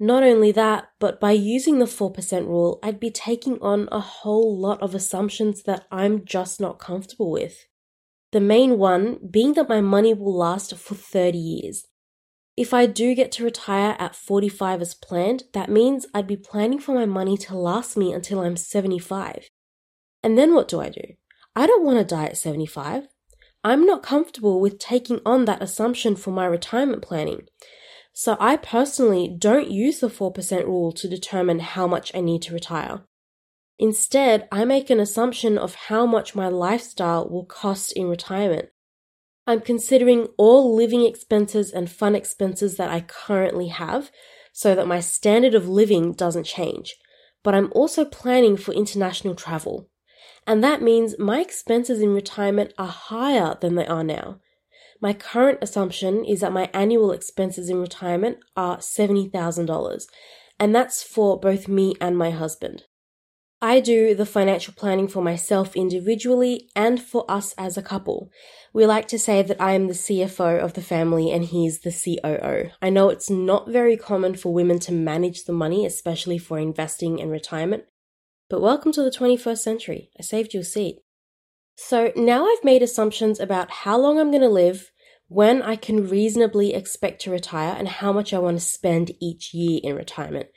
Not 0.00 0.24
only 0.24 0.50
that, 0.50 0.88
but 0.98 1.20
by 1.20 1.30
using 1.30 1.78
the 1.78 1.84
4% 1.84 2.46
rule, 2.48 2.80
I'd 2.82 2.98
be 2.98 3.10
taking 3.10 3.60
on 3.60 3.88
a 3.92 4.00
whole 4.00 4.58
lot 4.58 4.82
of 4.82 4.96
assumptions 4.96 5.62
that 5.62 5.86
I'm 5.92 6.24
just 6.24 6.60
not 6.60 6.80
comfortable 6.80 7.30
with. 7.30 7.66
The 8.32 8.40
main 8.40 8.78
one 8.78 9.18
being 9.30 9.52
that 9.52 9.68
my 9.68 9.80
money 9.80 10.12
will 10.12 10.36
last 10.36 10.74
for 10.76 10.96
30 10.96 11.38
years. 11.38 11.84
If 12.56 12.74
I 12.74 12.86
do 12.86 13.14
get 13.14 13.32
to 13.32 13.44
retire 13.44 13.96
at 13.98 14.14
45 14.14 14.82
as 14.82 14.94
planned, 14.94 15.44
that 15.54 15.70
means 15.70 16.06
I'd 16.12 16.26
be 16.26 16.36
planning 16.36 16.78
for 16.78 16.94
my 16.94 17.06
money 17.06 17.36
to 17.38 17.56
last 17.56 17.96
me 17.96 18.12
until 18.12 18.40
I'm 18.40 18.56
75. 18.56 19.48
And 20.22 20.36
then 20.36 20.54
what 20.54 20.68
do 20.68 20.80
I 20.80 20.90
do? 20.90 21.14
I 21.56 21.66
don't 21.66 21.84
want 21.84 21.98
to 21.98 22.04
die 22.04 22.26
at 22.26 22.36
75. 22.36 23.08
I'm 23.64 23.86
not 23.86 24.02
comfortable 24.02 24.60
with 24.60 24.78
taking 24.78 25.20
on 25.24 25.44
that 25.46 25.62
assumption 25.62 26.16
for 26.16 26.30
my 26.30 26.44
retirement 26.44 27.02
planning. 27.02 27.42
So 28.12 28.36
I 28.38 28.56
personally 28.56 29.34
don't 29.38 29.70
use 29.70 30.00
the 30.00 30.08
4% 30.08 30.64
rule 30.64 30.92
to 30.92 31.08
determine 31.08 31.60
how 31.60 31.86
much 31.86 32.14
I 32.14 32.20
need 32.20 32.42
to 32.42 32.54
retire. 32.54 33.02
Instead, 33.78 34.46
I 34.52 34.64
make 34.64 34.90
an 34.90 35.00
assumption 35.00 35.56
of 35.56 35.74
how 35.74 36.04
much 36.04 36.34
my 36.34 36.48
lifestyle 36.48 37.28
will 37.28 37.46
cost 37.46 37.92
in 37.92 38.08
retirement. 38.08 38.68
I'm 39.46 39.60
considering 39.60 40.28
all 40.36 40.74
living 40.74 41.04
expenses 41.04 41.72
and 41.72 41.90
fun 41.90 42.14
expenses 42.14 42.76
that 42.76 42.90
I 42.90 43.00
currently 43.00 43.68
have 43.68 44.10
so 44.52 44.74
that 44.74 44.86
my 44.86 45.00
standard 45.00 45.54
of 45.54 45.68
living 45.68 46.12
doesn't 46.12 46.44
change. 46.44 46.94
But 47.42 47.54
I'm 47.54 47.72
also 47.72 48.04
planning 48.04 48.56
for 48.56 48.72
international 48.72 49.34
travel. 49.34 49.88
And 50.46 50.62
that 50.62 50.82
means 50.82 51.18
my 51.18 51.40
expenses 51.40 52.00
in 52.00 52.14
retirement 52.14 52.72
are 52.78 52.86
higher 52.86 53.56
than 53.60 53.74
they 53.74 53.86
are 53.86 54.04
now. 54.04 54.40
My 55.00 55.12
current 55.12 55.58
assumption 55.60 56.24
is 56.24 56.40
that 56.40 56.52
my 56.52 56.70
annual 56.72 57.10
expenses 57.10 57.68
in 57.68 57.80
retirement 57.80 58.38
are 58.56 58.78
$70,000, 58.78 60.06
and 60.60 60.74
that's 60.74 61.02
for 61.02 61.40
both 61.40 61.66
me 61.66 61.94
and 62.00 62.16
my 62.16 62.30
husband. 62.30 62.84
I 63.64 63.78
do 63.78 64.16
the 64.16 64.26
financial 64.26 64.74
planning 64.76 65.06
for 65.06 65.22
myself 65.22 65.76
individually 65.76 66.68
and 66.74 67.00
for 67.00 67.24
us 67.30 67.54
as 67.56 67.76
a 67.76 67.82
couple. 67.82 68.28
We 68.72 68.86
like 68.86 69.06
to 69.06 69.20
say 69.20 69.40
that 69.40 69.60
I 69.60 69.74
am 69.74 69.86
the 69.86 69.94
CFO 69.94 70.58
of 70.58 70.72
the 70.74 70.82
family 70.82 71.30
and 71.30 71.44
he's 71.44 71.78
the 71.78 71.92
COO. 71.92 72.72
I 72.82 72.90
know 72.90 73.08
it's 73.08 73.30
not 73.30 73.68
very 73.68 73.96
common 73.96 74.34
for 74.34 74.52
women 74.52 74.80
to 74.80 74.92
manage 74.92 75.44
the 75.44 75.52
money, 75.52 75.86
especially 75.86 76.38
for 76.38 76.58
investing 76.58 77.20
and 77.22 77.30
retirement, 77.30 77.84
but 78.50 78.60
welcome 78.60 78.90
to 78.94 79.02
the 79.04 79.12
21st 79.12 79.58
century. 79.58 80.10
I 80.18 80.22
saved 80.22 80.54
you 80.54 80.60
a 80.60 80.64
seat. 80.64 80.96
So 81.76 82.10
now 82.16 82.46
I've 82.46 82.64
made 82.64 82.82
assumptions 82.82 83.38
about 83.38 83.70
how 83.70 83.96
long 83.96 84.18
I'm 84.18 84.32
going 84.32 84.42
to 84.42 84.48
live, 84.48 84.90
when 85.28 85.62
I 85.62 85.76
can 85.76 86.08
reasonably 86.08 86.74
expect 86.74 87.22
to 87.22 87.30
retire, 87.30 87.76
and 87.78 87.88
how 87.88 88.12
much 88.12 88.34
I 88.34 88.38
want 88.38 88.58
to 88.58 88.64
spend 88.64 89.12
each 89.20 89.54
year 89.54 89.80
in 89.84 89.94
retirement. 89.94 90.48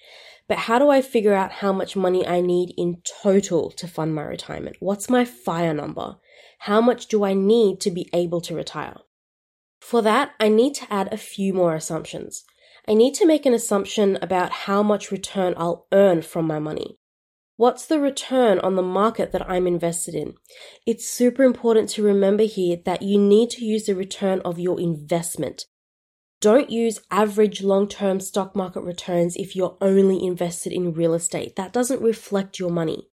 But 0.48 0.60
how 0.60 0.78
do 0.78 0.90
I 0.90 1.02
figure 1.02 1.34
out 1.34 1.52
how 1.52 1.74
much 1.74 1.96
money 1.96 2.26
I 2.26 2.42
need 2.42 2.74
in 2.78 3.02
total 3.24 3.72
to 3.72 3.88
fund 3.88 4.14
my 4.14 4.24
retirement? 4.24 4.78
What's 4.80 5.10
my 5.10 5.26
fire 5.26 5.74
number? 5.74 6.18
How 6.60 6.82
much 6.82 7.08
do 7.08 7.24
I 7.24 7.34
need 7.34 7.80
to 7.82 7.92
be 7.92 8.10
able 8.14 8.42
to 8.42 8.56
retire? 8.56 8.98
For 9.80 10.02
that, 10.02 10.32
I 10.40 10.50
need 10.50 10.74
to 10.76 10.94
add 10.94 11.12
a 11.12 11.18
few 11.18 11.54
more 11.54 11.76
assumptions. 11.76 12.44
I 12.88 12.94
need 12.94 13.16
to 13.16 13.26
make 13.26 13.46
an 13.46 13.54
assumption 13.54 14.18
about 14.22 14.52
how 14.52 14.84
much 14.84 15.12
return 15.12 15.56
I'll 15.58 15.88
earn 15.92 16.22
from 16.22 16.46
my 16.46 16.60
money. 16.60 16.98
What's 17.58 17.86
the 17.86 18.00
return 18.00 18.60
on 18.60 18.76
the 18.76 18.82
market 18.82 19.32
that 19.32 19.50
I'm 19.50 19.66
invested 19.66 20.14
in? 20.14 20.36
It's 20.86 21.10
super 21.10 21.44
important 21.44 21.90
to 21.92 22.04
remember 22.04 22.44
here 22.44 22.78
that 22.86 23.02
you 23.02 23.18
need 23.18 23.50
to 23.52 23.66
use 23.66 23.86
the 23.86 23.96
return 23.96 24.42
of 24.42 24.60
your 24.60 24.80
investment. 24.80 25.66
Don't 26.42 26.70
use 26.70 27.00
average 27.10 27.64
long 27.64 27.88
term 27.88 28.20
stock 28.20 28.56
market 28.56 28.82
returns 28.82 29.36
if 29.36 29.56
you're 29.56 29.78
only 29.82 30.24
invested 30.24 30.74
in 30.74 30.94
real 30.94 31.14
estate. 31.14 31.56
That 31.56 31.74
doesn't 31.74 32.02
reflect 32.02 32.60
your 32.60 32.70
money. 32.70 33.08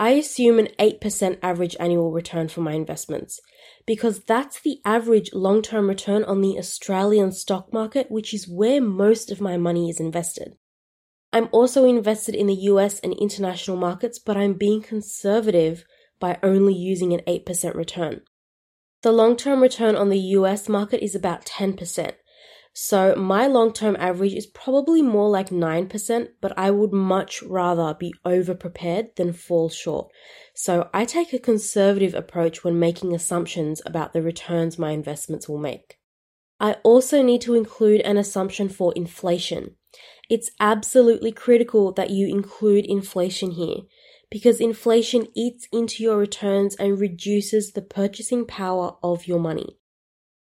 I 0.00 0.10
assume 0.10 0.60
an 0.60 0.68
8% 0.78 1.38
average 1.42 1.76
annual 1.80 2.12
return 2.12 2.48
for 2.48 2.60
my 2.60 2.72
investments 2.72 3.40
because 3.84 4.20
that's 4.20 4.60
the 4.60 4.80
average 4.84 5.32
long 5.32 5.60
term 5.60 5.88
return 5.88 6.22
on 6.24 6.40
the 6.40 6.56
Australian 6.56 7.32
stock 7.32 7.72
market, 7.72 8.10
which 8.10 8.32
is 8.32 8.48
where 8.48 8.80
most 8.80 9.32
of 9.32 9.40
my 9.40 9.56
money 9.56 9.90
is 9.90 9.98
invested. 9.98 10.56
I'm 11.32 11.48
also 11.52 11.84
invested 11.84 12.34
in 12.34 12.46
the 12.46 12.54
US 12.54 13.00
and 13.00 13.12
international 13.14 13.76
markets, 13.76 14.18
but 14.18 14.36
I'm 14.36 14.54
being 14.54 14.82
conservative 14.82 15.84
by 16.20 16.38
only 16.42 16.74
using 16.74 17.12
an 17.12 17.20
8% 17.26 17.74
return. 17.74 18.22
The 19.02 19.12
long 19.12 19.36
term 19.36 19.60
return 19.60 19.96
on 19.96 20.10
the 20.10 20.18
US 20.18 20.68
market 20.68 21.02
is 21.04 21.14
about 21.14 21.44
10%, 21.44 22.12
so 22.80 23.16
my 23.16 23.48
long 23.48 23.72
term 23.72 23.96
average 23.98 24.34
is 24.34 24.46
probably 24.46 25.02
more 25.02 25.28
like 25.28 25.48
9%, 25.48 26.28
but 26.40 26.56
I 26.56 26.70
would 26.70 26.92
much 26.92 27.42
rather 27.42 27.92
be 27.92 28.14
over 28.24 28.54
prepared 28.54 29.16
than 29.16 29.32
fall 29.32 29.68
short. 29.68 30.12
So 30.54 30.88
I 30.94 31.04
take 31.04 31.32
a 31.32 31.40
conservative 31.40 32.14
approach 32.14 32.62
when 32.62 32.78
making 32.78 33.16
assumptions 33.16 33.82
about 33.84 34.12
the 34.12 34.22
returns 34.22 34.78
my 34.78 34.92
investments 34.92 35.48
will 35.48 35.58
make. 35.58 35.98
I 36.60 36.74
also 36.84 37.20
need 37.20 37.40
to 37.42 37.56
include 37.56 38.00
an 38.02 38.16
assumption 38.16 38.68
for 38.68 38.92
inflation. 38.94 39.74
It's 40.30 40.52
absolutely 40.60 41.32
critical 41.32 41.90
that 41.94 42.10
you 42.10 42.28
include 42.28 42.86
inflation 42.86 43.50
here 43.50 43.78
because 44.30 44.60
inflation 44.60 45.26
eats 45.34 45.66
into 45.72 46.04
your 46.04 46.16
returns 46.16 46.76
and 46.76 47.00
reduces 47.00 47.72
the 47.72 47.82
purchasing 47.82 48.46
power 48.46 48.94
of 49.02 49.26
your 49.26 49.40
money. 49.40 49.78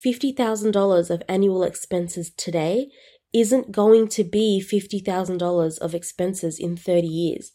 $50,000 0.05 1.09
of 1.09 1.23
annual 1.27 1.63
expenses 1.63 2.31
today 2.31 2.89
isn't 3.33 3.71
going 3.71 4.07
to 4.09 4.23
be 4.23 4.63
$50,000 4.65 5.79
of 5.79 5.95
expenses 5.95 6.59
in 6.59 6.75
30 6.75 7.07
years. 7.07 7.51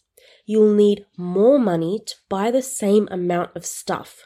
You'll 0.46 0.74
need 0.74 1.04
more 1.16 1.58
money 1.58 2.00
to 2.06 2.14
buy 2.28 2.50
the 2.50 2.62
same 2.62 3.08
amount 3.10 3.56
of 3.56 3.66
stuff. 3.66 4.24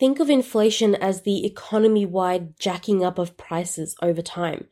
Think 0.00 0.18
of 0.18 0.30
inflation 0.30 0.94
as 0.94 1.22
the 1.22 1.46
economy 1.46 2.06
wide 2.06 2.58
jacking 2.58 3.04
up 3.04 3.18
of 3.18 3.36
prices 3.36 3.94
over 4.02 4.22
time. 4.22 4.68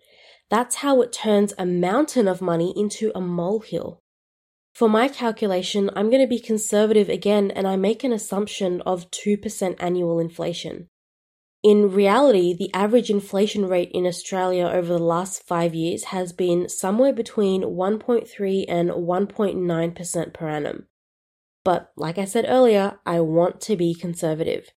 That's 0.48 0.76
how 0.76 1.00
it 1.02 1.12
turns 1.12 1.54
a 1.56 1.66
mountain 1.66 2.26
of 2.26 2.40
money 2.40 2.74
into 2.76 3.12
a 3.14 3.20
molehill. 3.20 4.00
For 4.74 4.88
my 4.88 5.08
calculation, 5.08 5.90
I'm 5.94 6.10
going 6.10 6.22
to 6.22 6.28
be 6.28 6.40
conservative 6.40 7.08
again 7.08 7.50
and 7.50 7.68
I 7.68 7.76
make 7.76 8.02
an 8.02 8.12
assumption 8.12 8.80
of 8.82 9.10
2% 9.10 9.76
annual 9.78 10.18
inflation. 10.18 10.88
In 11.62 11.90
reality, 11.90 12.54
the 12.54 12.72
average 12.72 13.10
inflation 13.10 13.68
rate 13.68 13.90
in 13.92 14.06
Australia 14.06 14.64
over 14.64 14.94
the 14.94 14.98
last 14.98 15.46
five 15.46 15.74
years 15.74 16.04
has 16.04 16.32
been 16.32 16.70
somewhere 16.70 17.12
between 17.12 17.62
1.3 17.62 18.64
and 18.66 18.90
1.9% 18.90 20.32
per 20.32 20.48
annum. 20.48 20.86
But 21.62 21.92
like 21.96 22.16
I 22.16 22.24
said 22.24 22.46
earlier, 22.48 22.98
I 23.04 23.20
want 23.20 23.60
to 23.62 23.76
be 23.76 23.94
conservative. 23.94 24.70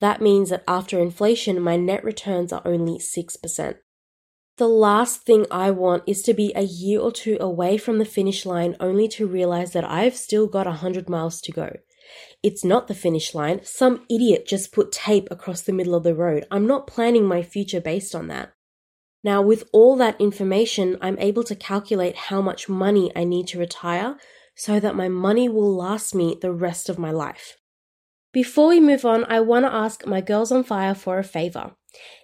That 0.00 0.22
means 0.22 0.48
that 0.48 0.64
after 0.66 1.00
inflation, 1.00 1.60
my 1.60 1.76
net 1.76 2.02
returns 2.02 2.50
are 2.50 2.62
only 2.64 2.98
6%. 2.98 3.76
The 4.56 4.68
last 4.68 5.22
thing 5.22 5.44
I 5.50 5.70
want 5.70 6.04
is 6.06 6.22
to 6.22 6.32
be 6.32 6.50
a 6.54 6.62
year 6.62 7.00
or 7.00 7.12
two 7.12 7.36
away 7.40 7.76
from 7.76 7.98
the 7.98 8.06
finish 8.06 8.46
line 8.46 8.74
only 8.80 9.06
to 9.08 9.26
realize 9.26 9.72
that 9.72 9.84
I've 9.84 10.16
still 10.16 10.46
got 10.46 10.66
100 10.66 11.10
miles 11.10 11.42
to 11.42 11.52
go. 11.52 11.76
It's 12.42 12.64
not 12.64 12.88
the 12.88 12.94
finish 12.94 13.34
line. 13.34 13.60
Some 13.64 14.04
idiot 14.10 14.46
just 14.46 14.72
put 14.72 14.92
tape 14.92 15.28
across 15.30 15.62
the 15.62 15.72
middle 15.72 15.94
of 15.94 16.04
the 16.04 16.14
road. 16.14 16.46
I'm 16.50 16.66
not 16.66 16.86
planning 16.86 17.24
my 17.24 17.42
future 17.42 17.80
based 17.80 18.14
on 18.14 18.28
that. 18.28 18.52
Now, 19.24 19.42
with 19.42 19.64
all 19.72 19.96
that 19.96 20.20
information, 20.20 20.98
I'm 21.00 21.18
able 21.18 21.42
to 21.44 21.56
calculate 21.56 22.16
how 22.16 22.40
much 22.40 22.68
money 22.68 23.10
I 23.16 23.24
need 23.24 23.48
to 23.48 23.58
retire 23.58 24.16
so 24.54 24.78
that 24.78 24.94
my 24.94 25.08
money 25.08 25.48
will 25.48 25.74
last 25.74 26.14
me 26.14 26.36
the 26.40 26.52
rest 26.52 26.88
of 26.88 26.98
my 26.98 27.10
life. 27.10 27.56
Before 28.32 28.68
we 28.68 28.80
move 28.80 29.04
on, 29.04 29.24
I 29.24 29.40
want 29.40 29.64
to 29.64 29.72
ask 29.72 30.06
my 30.06 30.20
girls 30.20 30.52
on 30.52 30.62
fire 30.62 30.94
for 30.94 31.18
a 31.18 31.24
favor. 31.24 31.72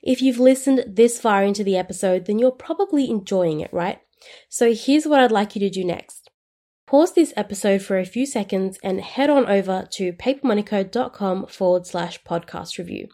If 0.03 0.21
you've 0.23 0.39
listened 0.39 0.85
this 0.87 1.19
far 1.19 1.43
into 1.43 1.65
the 1.65 1.77
episode, 1.77 2.27
then 2.27 2.39
you're 2.39 2.51
probably 2.51 3.11
enjoying 3.11 3.61
it, 3.61 3.73
right? 3.73 3.99
So 4.49 4.75
here's 4.75 5.07
what 5.07 5.21
I'd 5.21 5.33
like 5.33 5.57
you 5.57 5.61
to 5.61 5.71
do 5.71 5.85
next. 5.85 6.22
Pause 6.93 7.15
this 7.15 7.33
episode 7.39 7.81
for 7.81 7.99
a 7.99 8.05
few 8.05 8.27
seconds 8.27 8.79
and 8.85 9.01
head 9.01 9.31
on 9.31 9.47
over 9.47 9.89
to 9.93 10.13
papermoneyco.com 10.13 11.47
forward 11.47 11.87
slash 11.87 12.23
podcast 12.23 12.77
review. 12.77 13.09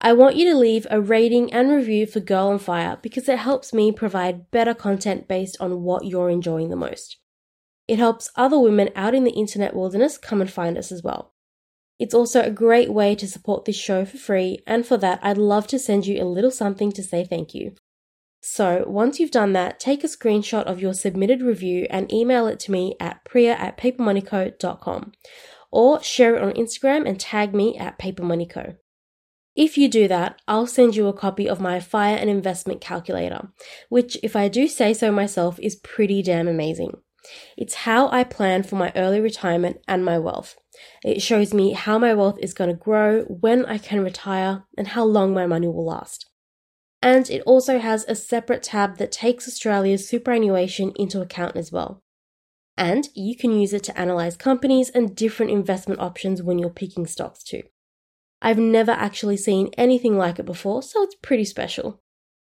I 0.00 0.12
want 0.12 0.36
you 0.36 0.48
to 0.48 0.56
leave 0.56 0.86
a 0.88 1.00
rating 1.00 1.52
and 1.52 1.72
review 1.72 2.06
for 2.06 2.20
Girl 2.20 2.46
on 2.46 2.60
Fire 2.60 3.00
because 3.02 3.28
it 3.28 3.40
helps 3.40 3.72
me 3.72 3.90
provide 3.90 4.52
better 4.52 4.72
content 4.72 5.26
based 5.26 5.56
on 5.58 5.82
what 5.82 6.06
you're 6.06 6.30
enjoying 6.30 6.70
the 6.70 6.76
most. 6.76 7.18
It 7.88 7.98
helps 7.98 8.30
other 8.36 8.60
women 8.60 8.90
out 8.94 9.16
in 9.16 9.24
the 9.24 9.32
internet 9.32 9.74
wilderness 9.74 10.16
come 10.16 10.40
and 10.40 10.48
find 10.48 10.78
us 10.78 10.92
as 10.92 11.02
well. 11.02 11.34
It's 11.98 12.14
also 12.14 12.40
a 12.40 12.52
great 12.52 12.92
way 12.92 13.16
to 13.16 13.26
support 13.26 13.64
this 13.64 13.74
show 13.74 14.04
for 14.04 14.16
free, 14.16 14.60
and 14.64 14.86
for 14.86 14.96
that, 14.98 15.18
I'd 15.24 15.38
love 15.38 15.66
to 15.68 15.78
send 15.80 16.06
you 16.06 16.22
a 16.22 16.24
little 16.24 16.52
something 16.52 16.92
to 16.92 17.02
say 17.02 17.24
thank 17.24 17.52
you. 17.52 17.74
So 18.44 18.84
once 18.88 19.20
you've 19.20 19.30
done 19.30 19.52
that, 19.52 19.78
take 19.78 20.02
a 20.02 20.08
screenshot 20.08 20.64
of 20.64 20.80
your 20.80 20.94
submitted 20.94 21.42
review 21.42 21.86
and 21.88 22.12
email 22.12 22.48
it 22.48 22.58
to 22.60 22.72
me 22.72 22.96
at 22.98 23.24
priya 23.24 23.52
at 23.52 23.78
papermoneyco.com 23.78 25.12
or 25.70 26.02
share 26.02 26.34
it 26.34 26.42
on 26.42 26.52
Instagram 26.52 27.08
and 27.08 27.20
tag 27.20 27.54
me 27.54 27.78
at 27.78 28.00
papermoneyco. 28.00 28.76
If 29.54 29.78
you 29.78 29.88
do 29.88 30.08
that, 30.08 30.40
I'll 30.48 30.66
send 30.66 30.96
you 30.96 31.06
a 31.06 31.12
copy 31.12 31.48
of 31.48 31.60
my 31.60 31.78
fire 31.78 32.16
and 32.16 32.28
investment 32.28 32.80
calculator, 32.80 33.48
which, 33.90 34.18
if 34.24 34.34
I 34.34 34.48
do 34.48 34.66
say 34.66 34.92
so 34.92 35.12
myself, 35.12 35.60
is 35.60 35.76
pretty 35.76 36.20
damn 36.20 36.48
amazing. 36.48 36.94
It's 37.56 37.74
how 37.74 38.08
I 38.08 38.24
plan 38.24 38.64
for 38.64 38.74
my 38.74 38.92
early 38.96 39.20
retirement 39.20 39.78
and 39.86 40.04
my 40.04 40.18
wealth. 40.18 40.56
It 41.04 41.22
shows 41.22 41.54
me 41.54 41.72
how 41.72 41.98
my 41.98 42.12
wealth 42.12 42.38
is 42.40 42.54
going 42.54 42.70
to 42.70 42.76
grow, 42.76 43.22
when 43.22 43.64
I 43.66 43.78
can 43.78 44.02
retire, 44.02 44.64
and 44.76 44.88
how 44.88 45.04
long 45.04 45.32
my 45.32 45.46
money 45.46 45.68
will 45.68 45.86
last. 45.86 46.26
And 47.02 47.28
it 47.28 47.42
also 47.42 47.80
has 47.80 48.04
a 48.06 48.14
separate 48.14 48.62
tab 48.62 48.98
that 48.98 49.10
takes 49.10 49.48
Australia's 49.48 50.08
superannuation 50.08 50.92
into 50.94 51.20
account 51.20 51.56
as 51.56 51.72
well. 51.72 52.00
And 52.76 53.08
you 53.14 53.36
can 53.36 53.58
use 53.58 53.72
it 53.72 53.82
to 53.84 53.98
analyze 53.98 54.36
companies 54.36 54.88
and 54.88 55.14
different 55.14 55.50
investment 55.50 56.00
options 56.00 56.42
when 56.42 56.58
you're 56.58 56.70
picking 56.70 57.06
stocks 57.06 57.42
too. 57.42 57.64
I've 58.40 58.58
never 58.58 58.92
actually 58.92 59.36
seen 59.36 59.70
anything 59.76 60.16
like 60.16 60.38
it 60.38 60.46
before, 60.46 60.82
so 60.82 61.02
it's 61.02 61.16
pretty 61.16 61.44
special. 61.44 62.00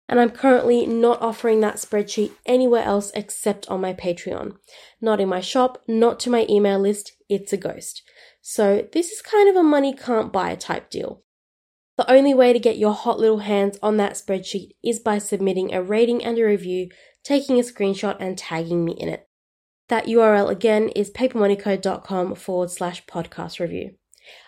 And 0.09 0.19
I'm 0.19 0.29
currently 0.29 0.85
not 0.85 1.21
offering 1.21 1.59
that 1.61 1.75
spreadsheet 1.75 2.31
anywhere 2.45 2.83
else 2.83 3.11
except 3.13 3.67
on 3.67 3.81
my 3.81 3.93
Patreon. 3.93 4.55
Not 5.01 5.19
in 5.19 5.27
my 5.27 5.41
shop, 5.41 5.83
not 5.87 6.19
to 6.21 6.29
my 6.29 6.45
email 6.49 6.79
list, 6.79 7.11
it's 7.29 7.51
a 7.51 7.57
ghost. 7.57 8.03
So 8.41 8.87
this 8.93 9.11
is 9.11 9.21
kind 9.21 9.49
of 9.49 9.57
a 9.57 9.63
money 9.63 9.93
can't 9.93 10.31
buy 10.31 10.55
type 10.55 10.89
deal. 10.89 11.23
The 11.97 12.11
only 12.11 12.33
way 12.35 12.53
to 12.53 12.59
get 12.59 12.77
your 12.77 12.93
hot 12.93 13.19
little 13.19 13.39
hands 13.39 13.79
on 13.81 13.97
that 13.97 14.13
spreadsheet 14.13 14.71
is 14.83 14.99
by 14.99 15.17
submitting 15.17 15.73
a 15.73 15.81
rating 15.81 16.23
and 16.23 16.37
a 16.37 16.43
review, 16.43 16.89
taking 17.23 17.59
a 17.59 17.63
screenshot 17.63 18.17
and 18.19 18.37
tagging 18.37 18.85
me 18.85 18.93
in 18.93 19.09
it. 19.09 19.27
That 19.89 20.05
URL 20.05 20.49
again 20.49 20.89
is 20.89 21.09
papermoneyco.com 21.09 22.35
forward 22.35 22.69
slash 22.69 23.05
podcast 23.05 23.59
review. 23.59 23.95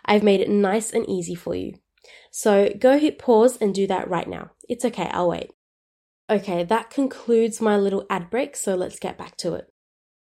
I've 0.06 0.24
made 0.24 0.42
it 0.42 0.50
nice 0.50 0.92
and 0.92 1.10
easy 1.10 1.34
for 1.34 1.56
you. 1.56 1.74
So 2.32 2.72
go 2.78 3.00
hit 3.00 3.18
pause 3.18 3.58
and 3.58 3.74
do 3.74 3.88
that 3.88 4.10
right 4.10 4.28
now. 4.28 4.52
It's 4.68 4.86
okay, 4.86 5.10
I'll 5.12 5.30
wait. 5.30 5.52
Okay, 6.30 6.64
that 6.64 6.92
concludes 6.92 7.60
my 7.60 7.78
little 7.78 8.06
ad 8.10 8.30
break, 8.30 8.56
so 8.56 8.76
let's 8.76 9.00
get 9.00 9.18
back 9.18 9.36
to 9.38 9.56
it. 9.56 9.72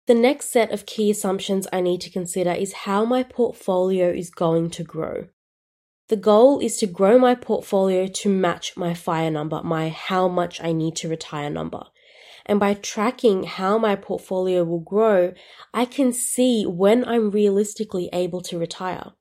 The 0.07 0.13
next 0.13 0.51
set 0.51 0.71
of 0.71 0.85
key 0.85 1.11
assumptions 1.11 1.67
I 1.73 1.81
need 1.81 1.99
to 2.01 2.09
consider 2.09 2.51
is 2.51 2.73
how 2.73 3.03
my 3.03 3.23
portfolio 3.23 4.09
is 4.09 4.29
going 4.29 4.69
to 4.71 4.83
grow. 4.83 5.27
The 6.11 6.17
goal 6.17 6.59
is 6.59 6.75
to 6.79 6.87
grow 6.87 7.17
my 7.17 7.35
portfolio 7.35 8.05
to 8.05 8.27
match 8.27 8.75
my 8.75 8.93
fire 8.93 9.31
number, 9.31 9.63
my 9.63 9.87
how 9.87 10.27
much 10.27 10.59
I 10.61 10.73
need 10.73 10.97
to 10.97 11.07
retire 11.07 11.49
number. 11.49 11.85
And 12.45 12.59
by 12.59 12.73
tracking 12.73 13.43
how 13.43 13.77
my 13.77 13.95
portfolio 13.95 14.65
will 14.65 14.81
grow, 14.81 15.33
I 15.73 15.85
can 15.85 16.11
see 16.11 16.65
when 16.65 17.07
I'm 17.07 17.31
realistically 17.31 18.09
able 18.11 18.41
to 18.41 18.59
retire. 18.59 19.13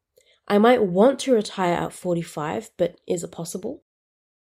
I 0.48 0.58
might 0.58 0.82
want 0.82 1.20
to 1.20 1.32
retire 1.32 1.74
at 1.74 1.92
45, 1.92 2.72
but 2.76 2.96
is 3.06 3.22
it 3.22 3.30
possible? 3.30 3.84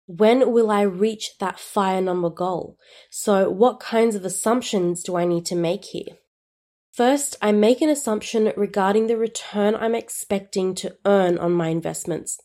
When 0.08 0.52
will 0.52 0.72
I 0.72 0.82
reach 0.82 1.38
that 1.38 1.60
fire 1.60 2.02
number 2.02 2.32
goal? 2.32 2.76
So, 3.12 3.52
what 3.52 3.80
kinds 3.80 4.16
of 4.16 4.26
assumptions 4.26 5.04
do 5.04 5.16
I 5.16 5.26
need 5.26 5.46
to 5.46 5.56
make 5.56 5.86
here? 5.86 6.18
First, 6.92 7.38
I 7.42 7.52
make 7.52 7.82
an 7.82 7.90
assumption 7.90 8.52
regarding 8.58 9.08
the 9.08 9.18
return 9.18 9.76
I'm 9.76 9.96
expecting 9.96 10.76
to 10.76 10.96
earn 11.06 11.38
on 11.38 11.54
my 11.54 11.70
investments. 11.70 12.38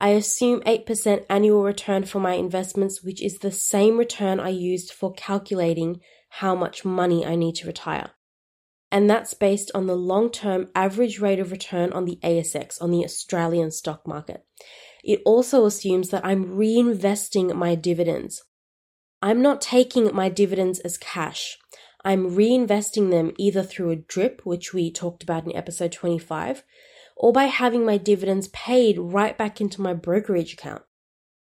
I 0.00 0.10
assume 0.10 0.60
8% 0.62 1.24
annual 1.30 1.62
return 1.62 2.04
for 2.04 2.20
my 2.20 2.34
investments, 2.34 3.02
which 3.02 3.22
is 3.22 3.38
the 3.38 3.52
same 3.52 3.96
return 3.96 4.40
I 4.40 4.50
used 4.50 4.92
for 4.92 5.12
calculating 5.12 6.00
how 6.28 6.54
much 6.54 6.84
money 6.84 7.24
I 7.24 7.36
need 7.36 7.54
to 7.56 7.66
retire 7.66 8.12
and 8.90 9.08
that's 9.08 9.34
based 9.34 9.70
on 9.74 9.86
the 9.86 9.96
long 9.96 10.30
term 10.30 10.68
average 10.74 11.20
rate 11.20 11.38
of 11.38 11.50
return 11.50 11.92
on 11.92 12.04
the 12.04 12.18
ASX, 12.22 12.80
on 12.80 12.90
the 12.90 13.04
Australian 13.04 13.70
stock 13.70 14.06
market. 14.06 14.44
It 15.04 15.20
also 15.24 15.66
assumes 15.66 16.10
that 16.10 16.24
I'm 16.24 16.56
reinvesting 16.56 17.54
my 17.54 17.74
dividends. 17.74 18.42
I'm 19.20 19.42
not 19.42 19.60
taking 19.60 20.14
my 20.14 20.28
dividends 20.28 20.80
as 20.80 20.96
cash. 20.96 21.58
I'm 22.08 22.30
reinvesting 22.30 23.10
them 23.10 23.32
either 23.36 23.62
through 23.62 23.90
a 23.90 23.96
drip, 23.96 24.40
which 24.46 24.72
we 24.72 24.90
talked 24.90 25.22
about 25.22 25.44
in 25.44 25.54
episode 25.54 25.92
25, 25.92 26.62
or 27.18 27.34
by 27.34 27.44
having 27.44 27.84
my 27.84 27.98
dividends 27.98 28.48
paid 28.48 28.98
right 28.98 29.36
back 29.36 29.60
into 29.60 29.82
my 29.82 29.92
brokerage 29.92 30.54
account. 30.54 30.80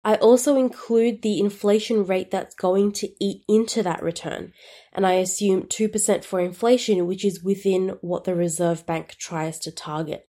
I 0.04 0.16
also 0.16 0.56
include 0.56 1.22
the 1.22 1.40
inflation 1.40 2.04
rate 2.04 2.32
that's 2.32 2.56
going 2.56 2.94
to 2.94 3.10
eat 3.24 3.44
into 3.48 3.84
that 3.84 4.02
return, 4.02 4.54
and 4.92 5.06
I 5.06 5.14
assume 5.14 5.68
2% 5.68 6.24
for 6.24 6.40
inflation, 6.40 7.06
which 7.06 7.24
is 7.24 7.44
within 7.44 7.90
what 8.02 8.24
the 8.24 8.34
Reserve 8.34 8.88
Bank 8.88 9.18
tries 9.20 9.60
to 9.60 9.72
target. 9.72 10.28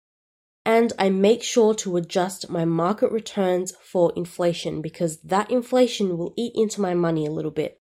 And 0.63 0.93
I 0.99 1.10
make 1.10 1.41
sure 1.41 1.73
to 1.73 1.97
adjust 1.97 2.52
my 2.52 2.65
market 2.65 3.12
returns 3.12 3.73
for 3.82 4.13
inflation 4.15 4.80
because 4.84 5.19
that 5.21 5.49
inflation 5.49 6.19
will 6.19 6.36
eat 6.38 6.54
into 6.54 6.82
my 6.82 6.93
money 6.93 7.26
a 7.26 7.32
little 7.32 7.49
bit. 7.49 7.80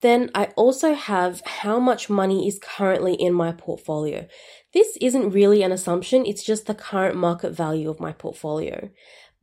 Then 0.00 0.30
I 0.34 0.46
also 0.56 0.94
have 0.94 1.42
how 1.44 1.78
much 1.78 2.08
money 2.08 2.48
is 2.48 2.58
currently 2.62 3.14
in 3.14 3.34
my 3.34 3.52
portfolio. 3.52 4.26
This 4.72 4.96
isn't 5.00 5.30
really 5.30 5.62
an 5.62 5.72
assumption, 5.72 6.24
it's 6.24 6.44
just 6.44 6.66
the 6.66 6.74
current 6.74 7.16
market 7.16 7.50
value 7.50 7.90
of 7.90 8.00
my 8.00 8.12
portfolio 8.12 8.90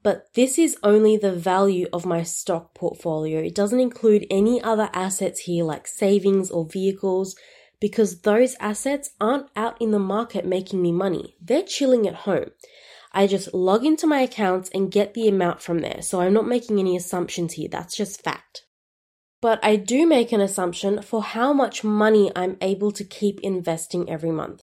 but 0.08 0.34
this 0.36 0.58
is 0.58 0.78
only 0.84 1.18
the 1.18 1.34
value 1.34 1.86
of 1.92 2.06
my 2.06 2.24
stock 2.24 2.74
portfolio. 2.74 3.42
It 3.42 3.54
doesn't 3.54 3.82
include 3.82 4.26
any 4.30 4.62
other 4.62 4.90
assets 4.94 5.42
here 5.42 5.66
like 5.66 5.86
savings 5.86 6.50
or 6.50 6.66
vehicles 6.66 7.36
because 7.82 8.22
those 8.22 8.56
assets 8.62 9.10
aren't 9.20 9.50
out 9.56 9.76
in 9.82 9.92
the 9.92 10.00
market 10.00 10.46
making 10.46 10.82
me 10.82 10.94
money. 10.94 11.36
They're 11.42 11.62
chilling 11.62 12.08
at 12.08 12.24
home. 12.24 12.52
I 13.12 13.28
just 13.28 13.54
log 13.54 13.86
into 13.86 14.08
my 14.08 14.22
accounts 14.22 14.70
and 14.74 14.92
get 14.92 15.14
the 15.14 15.28
amount 15.28 15.62
from 15.62 15.80
there. 15.80 16.02
So 16.02 16.22
I'm 16.22 16.34
not 16.34 16.48
making 16.48 16.80
any 16.80 16.96
assumptions 16.96 17.56
here. 17.56 17.68
That's 17.70 17.96
just 17.96 18.24
fact. 18.24 18.64
But 19.42 19.60
I 19.64 19.76
do 19.76 20.08
make 20.08 20.32
an 20.32 20.42
assumption 20.42 21.02
for 21.02 21.22
how 21.22 21.54
much 21.54 21.84
money 21.84 22.32
I'm 22.36 22.58
able 22.62 22.92
to 22.92 23.04
keep 23.04 23.40
investing 23.42 24.10
every 24.10 24.32
month. 24.32 24.62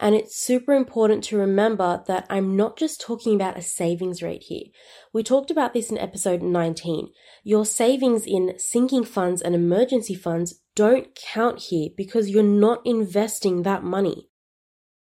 And 0.00 0.14
it's 0.14 0.36
super 0.36 0.72
important 0.72 1.24
to 1.24 1.38
remember 1.38 2.02
that 2.08 2.26
I'm 2.28 2.56
not 2.56 2.76
just 2.76 3.00
talking 3.00 3.34
about 3.34 3.56
a 3.56 3.62
savings 3.62 4.22
rate 4.22 4.44
here. 4.48 4.64
We 5.12 5.22
talked 5.22 5.50
about 5.50 5.72
this 5.72 5.90
in 5.90 5.98
episode 5.98 6.42
19. 6.42 7.08
Your 7.44 7.64
savings 7.64 8.26
in 8.26 8.58
sinking 8.58 9.04
funds 9.04 9.40
and 9.40 9.54
emergency 9.54 10.14
funds 10.14 10.60
don't 10.74 11.14
count 11.14 11.60
here 11.70 11.90
because 11.96 12.28
you're 12.28 12.42
not 12.42 12.82
investing 12.84 13.62
that 13.62 13.84
money. 13.84 14.28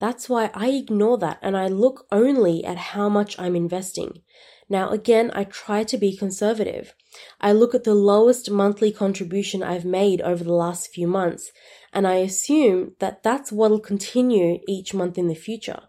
That's 0.00 0.28
why 0.28 0.50
I 0.54 0.70
ignore 0.70 1.18
that 1.18 1.38
and 1.42 1.56
I 1.56 1.68
look 1.68 2.06
only 2.10 2.64
at 2.64 2.76
how 2.76 3.08
much 3.08 3.38
I'm 3.38 3.54
investing. 3.54 4.22
Now, 4.70 4.90
again, 4.90 5.32
I 5.34 5.42
try 5.44 5.82
to 5.82 5.98
be 5.98 6.16
conservative. 6.16 6.94
I 7.40 7.50
look 7.50 7.74
at 7.74 7.82
the 7.82 7.94
lowest 7.94 8.48
monthly 8.52 8.92
contribution 8.92 9.64
I've 9.64 9.84
made 9.84 10.20
over 10.20 10.44
the 10.44 10.54
last 10.54 10.94
few 10.94 11.08
months 11.08 11.50
and 11.92 12.06
I 12.06 12.14
assume 12.14 12.92
that 13.00 13.24
that's 13.24 13.50
what'll 13.50 13.80
continue 13.80 14.60
each 14.68 14.94
month 14.94 15.18
in 15.18 15.26
the 15.26 15.34
future. 15.34 15.80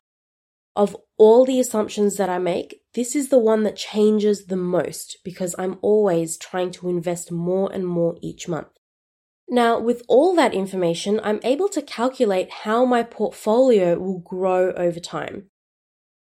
Of 0.76 0.98
all 1.18 1.46
the 1.46 1.60
assumptions 1.60 2.18
that 2.18 2.30
I 2.30 2.40
make, 2.40 2.82
this 2.96 3.16
is 3.16 3.30
the 3.30 3.38
one 3.38 3.62
that 3.64 3.76
changes 3.76 4.46
the 4.46 4.58
most 4.58 5.18
because 5.24 5.54
I'm 5.60 5.78
always 5.84 6.36
trying 6.36 6.72
to 6.72 6.90
invest 6.90 7.32
more 7.32 7.72
and 7.72 7.86
more 7.86 8.18
each 8.20 8.48
month. 8.48 8.70
Now, 9.48 9.80
with 9.80 10.02
all 10.08 10.34
that 10.38 10.56
information, 10.56 11.20
I'm 11.24 11.42
able 11.44 11.70
to 11.70 11.84
calculate 11.84 12.50
how 12.50 12.86
my 12.86 13.04
portfolio 13.04 14.00
will 14.00 14.20
grow 14.20 14.72
over 14.72 15.00
time. 15.00 15.51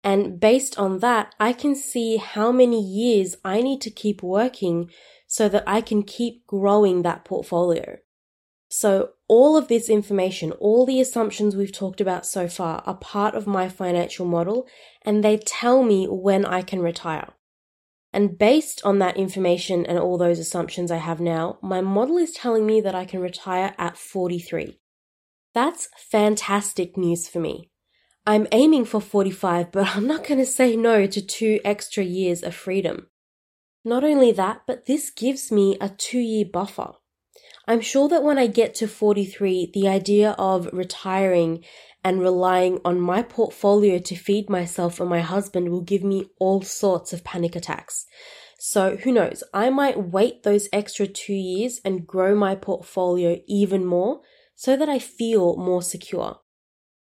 And 0.02 0.40
based 0.40 0.78
on 0.78 1.00
that, 1.00 1.34
I 1.38 1.52
can 1.52 1.74
see 1.74 2.16
how 2.16 2.50
many 2.50 2.82
years 2.82 3.36
I 3.44 3.60
need 3.60 3.80
to 3.82 3.90
keep 3.90 4.22
working 4.22 4.90
so 5.26 5.48
that 5.48 5.64
I 5.66 5.80
can 5.80 6.02
keep 6.02 6.46
growing 6.46 7.02
that 7.02 7.24
portfolio. 7.24 7.98
So 8.68 9.10
all 9.28 9.56
of 9.56 9.68
this 9.68 9.90
information, 9.90 10.52
all 10.52 10.86
the 10.86 11.00
assumptions 11.00 11.56
we've 11.56 11.72
talked 11.72 12.00
about 12.00 12.24
so 12.24 12.48
far 12.48 12.82
are 12.86 12.96
part 12.96 13.34
of 13.34 13.46
my 13.46 13.68
financial 13.68 14.24
model 14.24 14.66
and 15.02 15.22
they 15.22 15.38
tell 15.38 15.82
me 15.82 16.06
when 16.06 16.46
I 16.46 16.62
can 16.62 16.80
retire. 16.80 17.30
And 18.12 18.38
based 18.38 18.80
on 18.84 18.98
that 19.00 19.16
information 19.16 19.86
and 19.86 19.98
all 19.98 20.18
those 20.18 20.38
assumptions 20.38 20.90
I 20.90 20.96
have 20.96 21.20
now, 21.20 21.58
my 21.62 21.80
model 21.80 22.16
is 22.16 22.32
telling 22.32 22.66
me 22.66 22.80
that 22.80 22.94
I 22.94 23.04
can 23.04 23.20
retire 23.20 23.74
at 23.76 23.96
43. 23.96 24.80
That's 25.52 25.88
fantastic 25.96 26.96
news 26.96 27.28
for 27.28 27.40
me. 27.40 27.69
I'm 28.26 28.46
aiming 28.52 28.85
for 28.85 29.00
45, 29.00 29.72
but 29.72 29.96
I'm 29.96 30.06
not 30.06 30.26
going 30.26 30.38
to 30.38 30.46
say 30.46 30.76
no 30.76 31.06
to 31.06 31.20
two 31.20 31.61
extra 31.64 32.04
years 32.04 32.42
of 32.42 32.54
freedom. 32.54 33.09
Not 33.85 34.04
only 34.04 34.30
that, 34.33 34.62
but 34.66 34.87
this 34.87 35.11
gives 35.11 35.50
me 35.50 35.76
a 35.80 35.88
two 35.88 36.18
year 36.18 36.44
buffer. 36.44 36.92
I'm 37.66 37.80
sure 37.80 38.09
that 38.09 38.22
when 38.22 38.38
I 38.38 38.46
get 38.46 38.74
to 38.76 38.88
43, 38.88 39.70
the 39.72 39.88
idea 39.88 40.33
of 40.38 40.68
retiring 40.72 41.64
and 42.02 42.20
relying 42.20 42.80
on 42.85 43.00
my 43.00 43.22
portfolio 43.22 43.98
to 43.98 44.16
feed 44.16 44.50
myself 44.50 45.00
and 45.00 45.09
my 45.09 45.20
husband 45.20 45.70
will 45.70 45.83
give 45.83 46.02
me 46.02 46.30
all 46.38 46.62
sorts 46.62 47.12
of 47.12 47.24
panic 47.24 47.54
attacks. 47.54 48.06
So 48.59 48.96
who 48.96 49.12
knows? 49.12 49.42
I 49.54 49.70
might 49.70 50.11
wait 50.11 50.42
those 50.42 50.68
extra 50.72 51.06
two 51.06 51.35
years 51.35 51.80
and 51.85 52.06
grow 52.06 52.35
my 52.35 52.54
portfolio 52.54 53.40
even 53.46 53.87
more 53.87 54.20
so 54.54 54.76
that 54.76 54.88
I 54.88 54.98
feel 54.98 55.56
more 55.56 55.83
secure. 55.83 56.40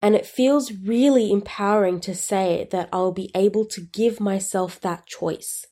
And 0.05 0.15
it 0.15 0.27
feels 0.27 0.71
really 0.71 1.33
empowering 1.33 1.99
to 2.01 2.15
say 2.15 2.69
that 2.73 2.91
I'll 2.93 3.11
be 3.11 3.31
able 3.35 3.65
to 3.65 3.81
give 3.81 4.21
myself 4.21 4.79
that 4.83 5.07
choice. 5.07 5.65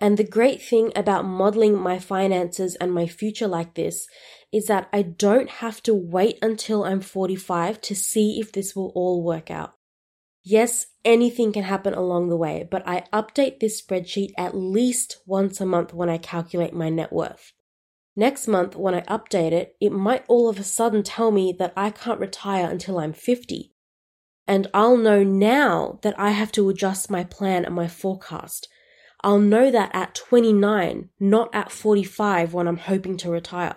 And 0.00 0.16
the 0.16 0.22
great 0.22 0.62
thing 0.62 0.92
about 0.94 1.24
modeling 1.24 1.76
my 1.76 1.98
finances 1.98 2.76
and 2.76 2.92
my 2.92 3.08
future 3.08 3.48
like 3.48 3.74
this 3.74 4.06
is 4.52 4.66
that 4.66 4.88
I 4.92 5.02
don't 5.02 5.50
have 5.50 5.82
to 5.82 5.92
wait 5.92 6.38
until 6.40 6.84
I'm 6.84 7.00
45 7.00 7.80
to 7.80 7.96
see 7.96 8.38
if 8.38 8.52
this 8.52 8.76
will 8.76 8.92
all 8.94 9.24
work 9.24 9.50
out. 9.50 9.74
Yes, 10.44 10.86
anything 11.04 11.52
can 11.52 11.64
happen 11.64 11.94
along 11.94 12.28
the 12.28 12.36
way, 12.36 12.64
but 12.70 12.86
I 12.86 13.06
update 13.12 13.58
this 13.58 13.82
spreadsheet 13.82 14.30
at 14.38 14.56
least 14.56 15.18
once 15.26 15.60
a 15.60 15.66
month 15.66 15.92
when 15.92 16.08
I 16.08 16.18
calculate 16.18 16.74
my 16.74 16.90
net 16.90 17.12
worth. 17.12 17.52
Next 18.18 18.48
month, 18.48 18.74
when 18.74 18.96
I 18.96 19.02
update 19.02 19.52
it, 19.52 19.76
it 19.80 19.92
might 19.92 20.24
all 20.26 20.48
of 20.48 20.58
a 20.58 20.64
sudden 20.64 21.04
tell 21.04 21.30
me 21.30 21.54
that 21.56 21.72
I 21.76 21.90
can't 21.90 22.18
retire 22.18 22.68
until 22.68 22.98
I'm 22.98 23.12
50. 23.12 23.72
And 24.44 24.66
I'll 24.74 24.96
know 24.96 25.22
now 25.22 26.00
that 26.02 26.18
I 26.18 26.30
have 26.30 26.50
to 26.52 26.68
adjust 26.68 27.12
my 27.12 27.22
plan 27.22 27.64
and 27.64 27.76
my 27.76 27.86
forecast. 27.86 28.66
I'll 29.22 29.38
know 29.38 29.70
that 29.70 29.92
at 29.94 30.16
29, 30.16 31.10
not 31.20 31.54
at 31.54 31.70
45 31.70 32.52
when 32.52 32.66
I'm 32.66 32.78
hoping 32.78 33.16
to 33.18 33.30
retire. 33.30 33.76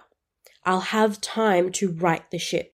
I'll 0.66 0.90
have 0.90 1.22
time 1.22 1.72
to 1.74 1.92
right 1.92 2.24
the 2.32 2.40
ship. 2.40 2.74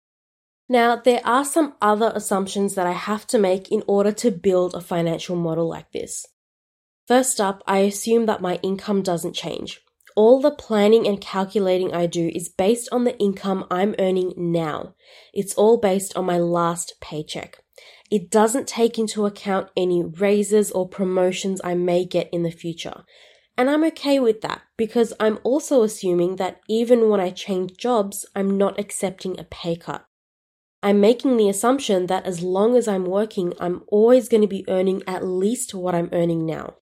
Now, 0.67 0.97
there 0.97 1.21
are 1.23 1.45
some 1.45 1.75
other 1.81 2.11
assumptions 2.13 2.75
that 2.75 2.87
I 2.87 2.91
have 2.91 3.25
to 3.27 3.39
make 3.39 3.71
in 3.71 3.83
order 3.87 4.11
to 4.11 4.31
build 4.31 4.75
a 4.75 4.81
financial 4.81 5.37
model 5.37 5.69
like 5.69 5.93
this. 5.93 6.25
First 7.07 7.39
up, 7.39 7.63
I 7.65 7.79
assume 7.79 8.25
that 8.25 8.41
my 8.41 8.59
income 8.63 9.01
doesn't 9.01 9.31
change. 9.31 9.79
All 10.15 10.39
the 10.39 10.51
planning 10.51 11.07
and 11.07 11.19
calculating 11.19 11.93
I 11.93 12.05
do 12.05 12.29
is 12.33 12.49
based 12.49 12.89
on 12.91 13.03
the 13.03 13.17
income 13.17 13.65
I'm 13.71 13.95
earning 13.97 14.33
now. 14.37 14.95
It's 15.33 15.55
all 15.55 15.77
based 15.77 16.15
on 16.15 16.25
my 16.25 16.37
last 16.37 16.95
paycheck. 17.01 17.57
It 18.11 18.29
doesn't 18.29 18.67
take 18.67 18.99
into 18.99 19.25
account 19.25 19.69
any 19.75 20.03
raises 20.03 20.71
or 20.71 20.87
promotions 20.87 21.61
I 21.63 21.73
may 21.73 22.05
get 22.05 22.29
in 22.31 22.43
the 22.43 22.51
future. 22.51 23.03
And 23.57 23.69
I'm 23.69 23.83
okay 23.85 24.19
with 24.19 24.41
that 24.41 24.61
because 24.77 25.13
I'm 25.19 25.39
also 25.43 25.83
assuming 25.83 26.35
that 26.35 26.59
even 26.67 27.09
when 27.09 27.19
I 27.19 27.29
change 27.29 27.77
jobs, 27.77 28.25
I'm 28.35 28.57
not 28.57 28.79
accepting 28.79 29.39
a 29.39 29.43
pay 29.43 29.75
cut. 29.75 30.05
I'm 30.83 30.99
making 30.99 31.37
the 31.37 31.49
assumption 31.49 32.07
that 32.07 32.25
as 32.25 32.41
long 32.41 32.75
as 32.75 32.87
I'm 32.87 33.05
working, 33.05 33.53
I'm 33.59 33.83
always 33.87 34.27
going 34.27 34.41
to 34.41 34.47
be 34.47 34.65
earning 34.67 35.01
at 35.07 35.25
least 35.25 35.73
what 35.73 35.95
I'm 35.95 36.09
earning 36.11 36.45
now. 36.45 36.75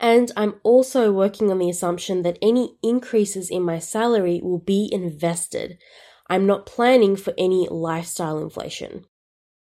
And 0.00 0.30
I'm 0.36 0.54
also 0.62 1.12
working 1.12 1.50
on 1.50 1.58
the 1.58 1.70
assumption 1.70 2.22
that 2.22 2.38
any 2.40 2.76
increases 2.82 3.50
in 3.50 3.62
my 3.62 3.78
salary 3.78 4.40
will 4.42 4.60
be 4.60 4.88
invested. 4.92 5.78
I'm 6.28 6.46
not 6.46 6.66
planning 6.66 7.16
for 7.16 7.34
any 7.36 7.66
lifestyle 7.68 8.38
inflation. 8.38 9.04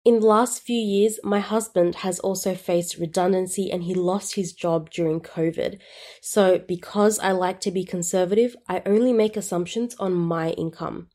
In 0.02 0.20
the 0.20 0.26
last 0.26 0.62
few 0.62 0.78
years, 0.78 1.20
my 1.22 1.40
husband 1.40 1.96
has 1.96 2.18
also 2.20 2.54
faced 2.54 2.96
redundancy 2.96 3.70
and 3.70 3.82
he 3.82 3.94
lost 3.94 4.34
his 4.34 4.54
job 4.54 4.90
during 4.90 5.20
COVID. 5.20 5.78
So, 6.22 6.58
because 6.58 7.18
I 7.18 7.32
like 7.32 7.60
to 7.60 7.70
be 7.70 7.84
conservative, 7.84 8.56
I 8.66 8.82
only 8.86 9.12
make 9.12 9.36
assumptions 9.36 9.94
on 9.96 10.14
my 10.14 10.50
income. 10.52 11.08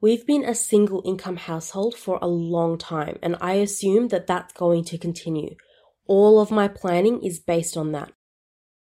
We've 0.00 0.26
been 0.26 0.44
a 0.44 0.56
single 0.56 1.02
income 1.06 1.36
household 1.36 1.96
for 1.96 2.18
a 2.20 2.26
long 2.26 2.78
time, 2.78 3.18
and 3.22 3.36
I 3.40 3.54
assume 3.54 4.08
that 4.08 4.26
that's 4.26 4.52
going 4.52 4.84
to 4.84 4.98
continue. 4.98 5.54
All 6.06 6.40
of 6.40 6.50
my 6.50 6.68
planning 6.68 7.22
is 7.22 7.38
based 7.38 7.76
on 7.76 7.92
that. 7.92 8.12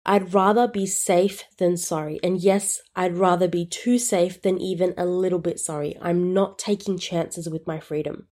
I'd 0.07 0.35
rather 0.35 0.69
be 0.69 0.87
safe 0.87 1.45
than 1.59 1.77
sorry. 1.77 2.21
And 2.23 2.39
yes, 2.39 2.83
I'd 2.95 3.17
rather 3.17 3.49
be 3.49 3.65
too 3.65 3.99
safe 3.99 4.43
than 4.43 4.61
even 4.61 4.95
a 4.99 5.07
little 5.07 5.39
bit 5.39 5.59
sorry. 5.59 5.97
I'm 6.01 6.35
not 6.35 6.59
taking 6.59 6.99
chances 6.99 7.49
with 7.49 7.67
my 7.67 7.81
freedom. 7.81 8.29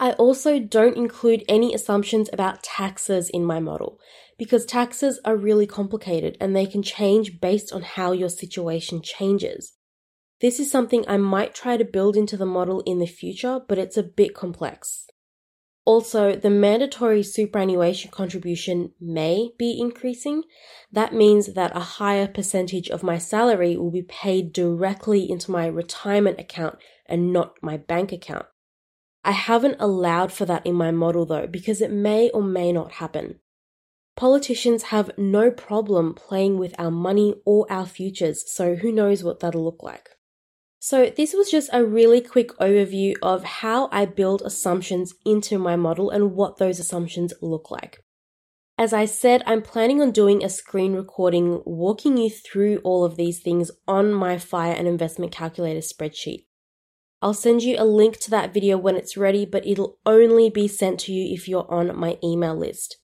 I 0.00 0.12
also 0.12 0.60
don't 0.60 0.96
include 0.96 1.44
any 1.48 1.74
assumptions 1.74 2.28
about 2.32 2.62
taxes 2.62 3.30
in 3.30 3.44
my 3.44 3.58
model 3.58 3.98
because 4.38 4.64
taxes 4.64 5.18
are 5.24 5.36
really 5.36 5.66
complicated 5.66 6.36
and 6.40 6.54
they 6.54 6.66
can 6.66 6.82
change 6.82 7.40
based 7.40 7.72
on 7.72 7.82
how 7.82 8.12
your 8.12 8.28
situation 8.28 9.02
changes. 9.02 9.74
This 10.40 10.60
is 10.60 10.70
something 10.70 11.04
I 11.08 11.16
might 11.16 11.52
try 11.52 11.76
to 11.76 11.84
build 11.84 12.16
into 12.16 12.36
the 12.36 12.46
model 12.46 12.80
in 12.86 13.00
the 13.00 13.06
future, 13.06 13.60
but 13.66 13.78
it's 13.78 13.96
a 13.96 14.04
bit 14.04 14.34
complex. 14.34 15.07
Also, 15.88 16.36
the 16.36 16.50
mandatory 16.50 17.22
superannuation 17.22 18.10
contribution 18.10 18.92
may 19.00 19.52
be 19.56 19.80
increasing. 19.80 20.42
That 20.92 21.14
means 21.14 21.54
that 21.54 21.74
a 21.74 21.80
higher 21.80 22.28
percentage 22.28 22.90
of 22.90 23.02
my 23.02 23.16
salary 23.16 23.74
will 23.74 23.90
be 23.90 24.02
paid 24.02 24.52
directly 24.52 25.30
into 25.30 25.50
my 25.50 25.66
retirement 25.66 26.38
account 26.38 26.76
and 27.06 27.32
not 27.32 27.54
my 27.62 27.78
bank 27.78 28.12
account. 28.12 28.44
I 29.24 29.32
haven't 29.32 29.80
allowed 29.80 30.30
for 30.30 30.44
that 30.44 30.66
in 30.66 30.74
my 30.74 30.90
model 30.90 31.24
though, 31.24 31.46
because 31.46 31.80
it 31.80 31.90
may 31.90 32.28
or 32.34 32.42
may 32.42 32.70
not 32.70 32.92
happen. 32.92 33.40
Politicians 34.14 34.82
have 34.94 35.16
no 35.16 35.50
problem 35.50 36.12
playing 36.12 36.58
with 36.58 36.74
our 36.78 36.90
money 36.90 37.34
or 37.46 37.66
our 37.72 37.86
futures, 37.86 38.44
so 38.52 38.74
who 38.74 38.92
knows 38.92 39.24
what 39.24 39.40
that'll 39.40 39.64
look 39.64 39.82
like. 39.82 40.10
So 40.80 41.12
this 41.16 41.34
was 41.34 41.50
just 41.50 41.70
a 41.72 41.84
really 41.84 42.20
quick 42.20 42.56
overview 42.58 43.14
of 43.20 43.42
how 43.42 43.88
I 43.90 44.06
build 44.06 44.42
assumptions 44.42 45.14
into 45.24 45.58
my 45.58 45.74
model 45.76 46.10
and 46.10 46.34
what 46.34 46.58
those 46.58 46.78
assumptions 46.78 47.34
look 47.42 47.70
like. 47.70 48.00
As 48.80 48.92
I 48.92 49.06
said, 49.06 49.42
I'm 49.44 49.60
planning 49.60 50.00
on 50.00 50.12
doing 50.12 50.44
a 50.44 50.48
screen 50.48 50.94
recording 50.94 51.62
walking 51.64 52.16
you 52.16 52.30
through 52.30 52.78
all 52.84 53.04
of 53.04 53.16
these 53.16 53.40
things 53.40 53.72
on 53.88 54.12
my 54.12 54.38
FIRE 54.38 54.74
and 54.74 54.86
investment 54.86 55.32
calculator 55.32 55.80
spreadsheet. 55.80 56.44
I'll 57.20 57.34
send 57.34 57.64
you 57.64 57.74
a 57.76 57.84
link 57.84 58.18
to 58.20 58.30
that 58.30 58.54
video 58.54 58.78
when 58.78 58.94
it's 58.94 59.16
ready, 59.16 59.44
but 59.44 59.66
it'll 59.66 59.98
only 60.06 60.48
be 60.48 60.68
sent 60.68 61.00
to 61.00 61.12
you 61.12 61.34
if 61.34 61.48
you're 61.48 61.68
on 61.68 61.96
my 61.98 62.18
email 62.22 62.56
list. 62.56 62.98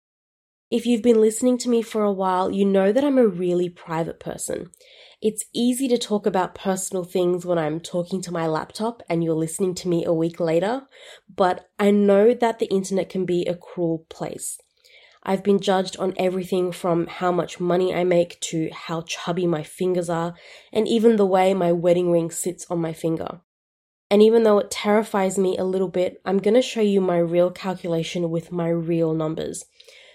If 0.71 0.87
you've 0.87 1.03
been 1.03 1.21
listening 1.21 1.59
to 1.59 1.69
me 1.69 1.83
for 1.83 2.05
a 2.05 2.13
while, 2.13 2.53
you 2.53 2.65
know 2.65 2.93
that 2.93 3.05
I'm 3.05 3.19
a 3.19 3.27
really 3.27 3.69
private 3.69 4.21
person. 4.21 4.71
It's 5.25 5.47
easy 5.55 5.89
to 5.89 5.97
talk 5.97 6.27
about 6.27 6.55
personal 6.55 7.03
things 7.03 7.47
when 7.47 7.57
I'm 7.57 7.81
talking 7.81 8.21
to 8.21 8.31
my 8.31 8.47
laptop 8.47 9.03
and 9.09 9.25
you're 9.25 9.33
listening 9.33 9.75
to 9.77 9.89
me 9.89 10.05
a 10.05 10.13
week 10.13 10.39
later, 10.39 10.83
but 11.35 11.71
I 11.79 11.93
know 11.93 12.35
that 12.35 12.59
the 12.59 12.67
internet 12.67 13.09
can 13.09 13.25
be 13.25 13.47
a 13.47 13.57
cruel 13.57 14.05
place. 14.11 14.59
I've 15.23 15.43
been 15.43 15.61
judged 15.61 15.97
on 15.97 16.13
everything 16.19 16.73
from 16.73 17.07
how 17.07 17.33
much 17.33 17.59
money 17.59 17.95
I 17.95 18.05
make 18.05 18.39
to 18.41 18.69
how 18.71 19.01
chubby 19.01 19.47
my 19.47 19.63
fingers 19.63 20.11
are, 20.11 20.35
and 20.75 20.87
even 20.87 21.17
the 21.17 21.25
way 21.25 21.55
my 21.55 21.73
wedding 21.73 22.11
ring 22.11 22.31
sits 22.31 22.67
on 22.69 22.83
my 22.83 22.93
finger. 22.93 23.41
And 24.11 24.21
even 24.21 24.43
though 24.43 24.59
it 24.59 24.71
terrifies 24.71 25.39
me 25.39 25.57
a 25.57 25.65
little 25.65 25.89
bit, 25.89 26.21
I'm 26.27 26.37
going 26.37 26.53
to 26.53 26.61
show 26.61 26.83
you 26.83 27.01
my 27.01 27.17
real 27.17 27.51
calculation 27.51 28.29
with 28.29 28.53
my 28.53 28.69
real 28.69 29.15
numbers. 29.15 29.65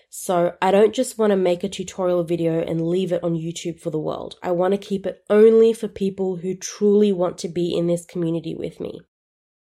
So 0.09 0.53
I 0.59 0.71
don't 0.71 0.93
just 0.93 1.19
want 1.19 1.31
to 1.31 1.37
make 1.37 1.63
a 1.63 1.69
tutorial 1.69 2.23
video 2.23 2.61
and 2.61 2.87
leave 2.87 3.11
it 3.11 3.23
on 3.23 3.35
YouTube 3.35 3.79
for 3.79 3.91
the 3.91 3.99
world. 3.99 4.35
I 4.41 4.51
want 4.51 4.73
to 4.73 4.77
keep 4.77 5.05
it 5.05 5.23
only 5.29 5.71
for 5.71 5.87
people 5.87 6.37
who 6.37 6.55
truly 6.55 7.11
want 7.11 7.37
to 7.39 7.47
be 7.47 7.77
in 7.77 7.85
this 7.85 8.05
community 8.05 8.55
with 8.55 8.79
me. 8.79 9.01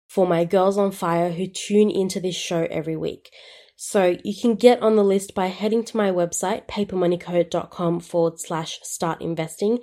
For 0.08 0.26
my 0.26 0.44
girls 0.44 0.76
on 0.76 0.92
fire 0.92 1.32
who 1.32 1.46
tune 1.46 1.90
into 1.90 2.20
this 2.20 2.36
show 2.36 2.66
every 2.70 2.96
week. 2.96 3.30
So 3.76 4.16
you 4.24 4.34
can 4.38 4.54
get 4.54 4.82
on 4.82 4.96
the 4.96 5.04
list 5.04 5.34
by 5.34 5.46
heading 5.46 5.84
to 5.84 5.96
my 5.96 6.10
website, 6.10 6.66
papermoneyco.com 6.66 8.00
forward 8.00 8.38
slash 8.38 8.78
start 8.82 9.22
investing 9.22 9.80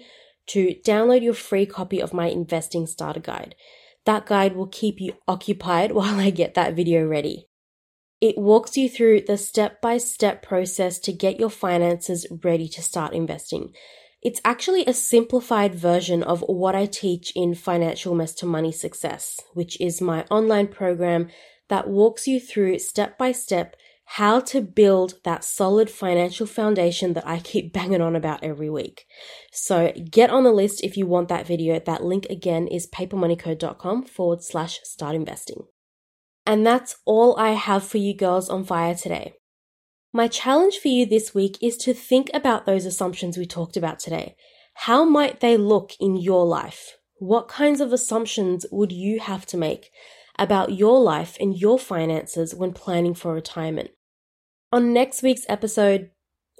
to 0.47 0.75
download 0.85 1.23
your 1.23 1.33
free 1.33 1.65
copy 1.65 1.99
of 1.99 2.13
my 2.13 2.27
investing 2.27 2.85
starter 2.85 3.19
guide. 3.19 3.55
That 4.05 4.25
guide 4.25 4.55
will 4.55 4.67
keep 4.67 4.99
you 4.99 5.13
occupied 5.27 5.91
while 5.93 6.19
I 6.19 6.29
get 6.29 6.53
that 6.53 6.75
video 6.75 7.05
ready. 7.05 7.47
It 8.23 8.37
walks 8.37 8.77
you 8.77 8.87
through 8.87 9.23
the 9.27 9.37
step 9.37 9.81
by 9.81 9.97
step 9.97 10.41
process 10.41 10.97
to 10.99 11.11
get 11.11 11.41
your 11.41 11.49
finances 11.49 12.25
ready 12.41 12.69
to 12.69 12.81
start 12.81 13.13
investing. 13.13 13.73
It's 14.21 14.39
actually 14.45 14.85
a 14.85 14.93
simplified 14.93 15.75
version 15.75 16.23
of 16.23 16.39
what 16.47 16.73
I 16.73 16.85
teach 16.85 17.33
in 17.35 17.53
Financial 17.53 18.15
Mess 18.15 18.33
to 18.35 18.45
Money 18.45 18.71
Success, 18.71 19.41
which 19.53 19.77
is 19.81 19.99
my 19.99 20.23
online 20.31 20.69
program 20.69 21.31
that 21.67 21.89
walks 21.89 22.25
you 22.25 22.39
through 22.39 22.79
step 22.79 23.17
by 23.17 23.33
step 23.33 23.75
how 24.05 24.39
to 24.39 24.61
build 24.61 25.15
that 25.25 25.43
solid 25.43 25.89
financial 25.89 26.47
foundation 26.47 27.15
that 27.15 27.27
I 27.27 27.39
keep 27.39 27.73
banging 27.77 27.99
on 27.99 28.15
about 28.15 28.41
every 28.41 28.69
week. 28.69 29.05
So 29.51 29.91
get 30.09 30.29
on 30.29 30.45
the 30.45 30.53
list 30.53 30.81
if 30.81 30.95
you 30.95 31.07
want 31.07 31.27
that 31.27 31.45
video. 31.45 31.77
That 31.77 32.05
link 32.05 32.27
again 32.29 32.69
is 32.69 32.87
papermoneyco.com 32.87 34.05
forward 34.05 34.43
slash 34.43 34.79
start 34.85 35.13
investing. 35.13 35.65
And 36.45 36.65
that's 36.65 36.97
all 37.05 37.37
I 37.37 37.51
have 37.51 37.83
for 37.83 37.97
you 37.97 38.13
girls 38.15 38.49
on 38.49 38.65
fire 38.65 38.95
today. 38.95 39.35
My 40.11 40.27
challenge 40.27 40.77
for 40.77 40.89
you 40.89 41.05
this 41.05 41.33
week 41.33 41.57
is 41.61 41.77
to 41.77 41.93
think 41.93 42.29
about 42.33 42.65
those 42.65 42.85
assumptions 42.85 43.37
we 43.37 43.45
talked 43.45 43.77
about 43.77 43.99
today. 43.99 44.35
How 44.75 45.05
might 45.05 45.39
they 45.39 45.57
look 45.57 45.93
in 45.99 46.17
your 46.17 46.45
life? 46.45 46.97
What 47.17 47.47
kinds 47.47 47.81
of 47.81 47.93
assumptions 47.93 48.65
would 48.71 48.91
you 48.91 49.19
have 49.19 49.45
to 49.47 49.57
make 49.57 49.89
about 50.37 50.73
your 50.73 50.99
life 50.99 51.37
and 51.39 51.57
your 51.57 51.79
finances 51.79 52.53
when 52.53 52.73
planning 52.73 53.13
for 53.13 53.33
retirement? 53.33 53.91
On 54.71 54.93
next 54.93 55.23
week's 55.23 55.45
episode, 55.47 56.11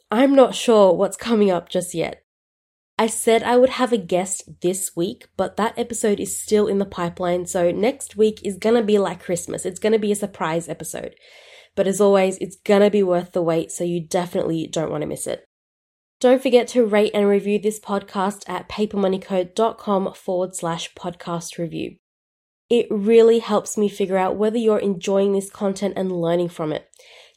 I'm 0.10 0.36
not 0.36 0.56
sure 0.56 0.94
what's 0.94 1.18
coming 1.18 1.52
up 1.52 1.70
just 1.70 1.94
yet. 1.94 2.23
I 2.98 3.08
said 3.08 3.42
I 3.42 3.58
would 3.58 3.72
have 3.72 3.92
a 3.92 3.98
guest 3.98 4.62
this 4.62 4.96
week, 4.96 5.28
but 5.36 5.58
that 5.58 5.78
episode 5.78 6.20
is 6.20 6.40
still 6.40 6.68
in 6.68 6.78
the 6.78 6.86
pipeline, 6.86 7.48
so 7.48 7.72
next 7.72 8.16
week 8.16 8.40
is 8.44 8.58
gonna 8.58 8.84
be 8.84 9.00
like 9.00 9.24
Christmas. 9.24 9.66
It's 9.66 9.80
gonna 9.80 10.00
be 10.00 10.12
a 10.12 10.16
surprise 10.16 10.70
episode. 10.70 11.16
But 11.76 11.88
as 11.88 12.00
always, 12.00 12.38
it's 12.38 12.56
gonna 12.56 12.92
be 12.92 13.02
worth 13.02 13.32
the 13.32 13.42
wait, 13.42 13.72
so 13.72 13.84
you 13.84 14.00
definitely 14.00 14.68
don't 14.68 14.92
want 14.92 15.02
to 15.02 15.08
miss 15.08 15.26
it. 15.26 15.44
Don't 16.20 16.42
forget 16.42 16.68
to 16.70 16.86
rate 16.86 17.12
and 17.14 17.28
review 17.28 17.60
this 17.60 17.80
podcast 17.80 18.44
at 18.48 18.70
papermoneyco.com 18.70 20.14
forward 20.14 20.56
slash 20.56 20.94
podcast 20.94 21.58
review. 21.58 21.98
It 22.70 22.88
really 22.90 23.40
helps 23.40 23.78
me 23.78 23.90
figure 23.90 24.18
out 24.18 24.38
whether 24.38 24.58
you're 24.58 24.80
enjoying 24.80 25.34
this 25.34 25.50
content 25.50 25.96
and 25.98 26.12
learning 26.12 26.50
from 26.50 26.72
it. 26.72 26.88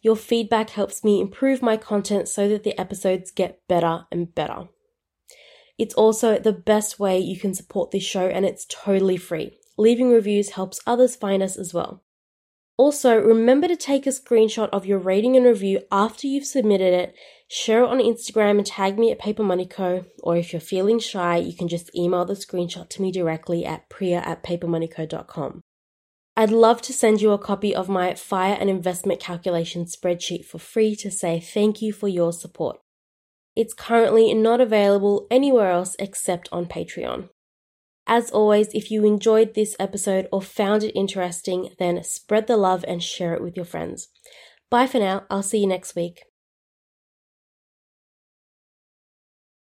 Your 0.03 0.16
feedback 0.16 0.71
helps 0.71 1.03
me 1.03 1.21
improve 1.21 1.62
my 1.62 1.77
content 1.77 2.29
so 2.29 2.47
that 2.49 2.62
the 2.62 2.79
episodes 2.79 3.33
get 3.33 3.66
better 3.66 4.07
and 4.12 4.33
better. 4.33 4.69
It's 5.78 5.94
also 5.94 6.38
the 6.38 6.52
best 6.52 6.98
way 6.98 7.18
you 7.18 7.38
can 7.38 7.54
support 7.54 7.90
this 7.90 8.02
show 8.02 8.26
and 8.26 8.44
it's 8.44 8.66
totally 8.68 9.16
free. 9.16 9.58
Leaving 9.76 10.10
reviews 10.10 10.50
helps 10.50 10.80
others 10.86 11.16
find 11.16 11.42
us 11.42 11.56
as 11.56 11.74
well. 11.74 12.02
Also, 12.78 13.18
remember 13.18 13.68
to 13.68 13.76
take 13.76 14.06
a 14.06 14.10
screenshot 14.10 14.68
of 14.70 14.84
your 14.84 14.98
rating 14.98 15.36
and 15.36 15.46
review 15.46 15.80
after 15.90 16.26
you've 16.26 16.44
submitted 16.44 16.92
it, 16.92 17.14
share 17.48 17.82
it 17.82 17.88
on 17.88 17.98
Instagram 17.98 18.58
and 18.58 18.66
tag 18.66 18.98
me 18.98 19.10
at 19.10 19.18
Paper 19.18 19.42
Money 19.42 19.66
Co. 19.66 20.04
Or 20.22 20.36
if 20.36 20.52
you're 20.52 20.60
feeling 20.60 20.98
shy, 20.98 21.38
you 21.38 21.54
can 21.54 21.68
just 21.68 21.94
email 21.94 22.26
the 22.26 22.34
screenshot 22.34 22.88
to 22.90 23.02
me 23.02 23.10
directly 23.10 23.64
at 23.64 23.88
priya 23.88 24.18
at 24.18 24.42
papermoneyco.com. 24.42 25.62
I'd 26.38 26.50
love 26.50 26.82
to 26.82 26.92
send 26.92 27.22
you 27.22 27.30
a 27.30 27.38
copy 27.38 27.74
of 27.74 27.88
my 27.88 28.14
fire 28.14 28.58
and 28.60 28.68
investment 28.68 29.20
calculation 29.20 29.86
spreadsheet 29.86 30.44
for 30.44 30.58
free 30.58 30.94
to 30.96 31.10
say 31.10 31.40
thank 31.40 31.80
you 31.80 31.94
for 31.94 32.08
your 32.08 32.30
support. 32.30 32.78
It's 33.57 33.75
currently 33.75 34.33
not 34.35 34.61
available 34.61 35.27
anywhere 35.31 35.71
else 35.71 35.97
except 35.99 36.49
on 36.53 36.66
Patreon. 36.66 37.31
As 38.07 38.31
always, 38.31 38.69
if 38.73 38.90
you 38.90 39.05
enjoyed 39.05 39.55
this 39.55 39.75
episode 39.81 40.29
or 40.31 40.40
found 40.40 40.85
it 40.85 40.92
interesting, 40.95 41.71
then 41.79 42.05
spread 42.05 42.47
the 42.47 42.57
love 42.57 42.85
and 42.87 43.03
share 43.03 43.35
it 43.35 43.42
with 43.42 43.57
your 43.57 43.64
friends. 43.64 44.09
Bye 44.71 44.87
for 44.87 44.99
now. 44.99 45.25
I'll 45.31 45.42
see 45.42 45.59
you 45.59 45.66
next 45.66 45.97
week. 45.97 46.23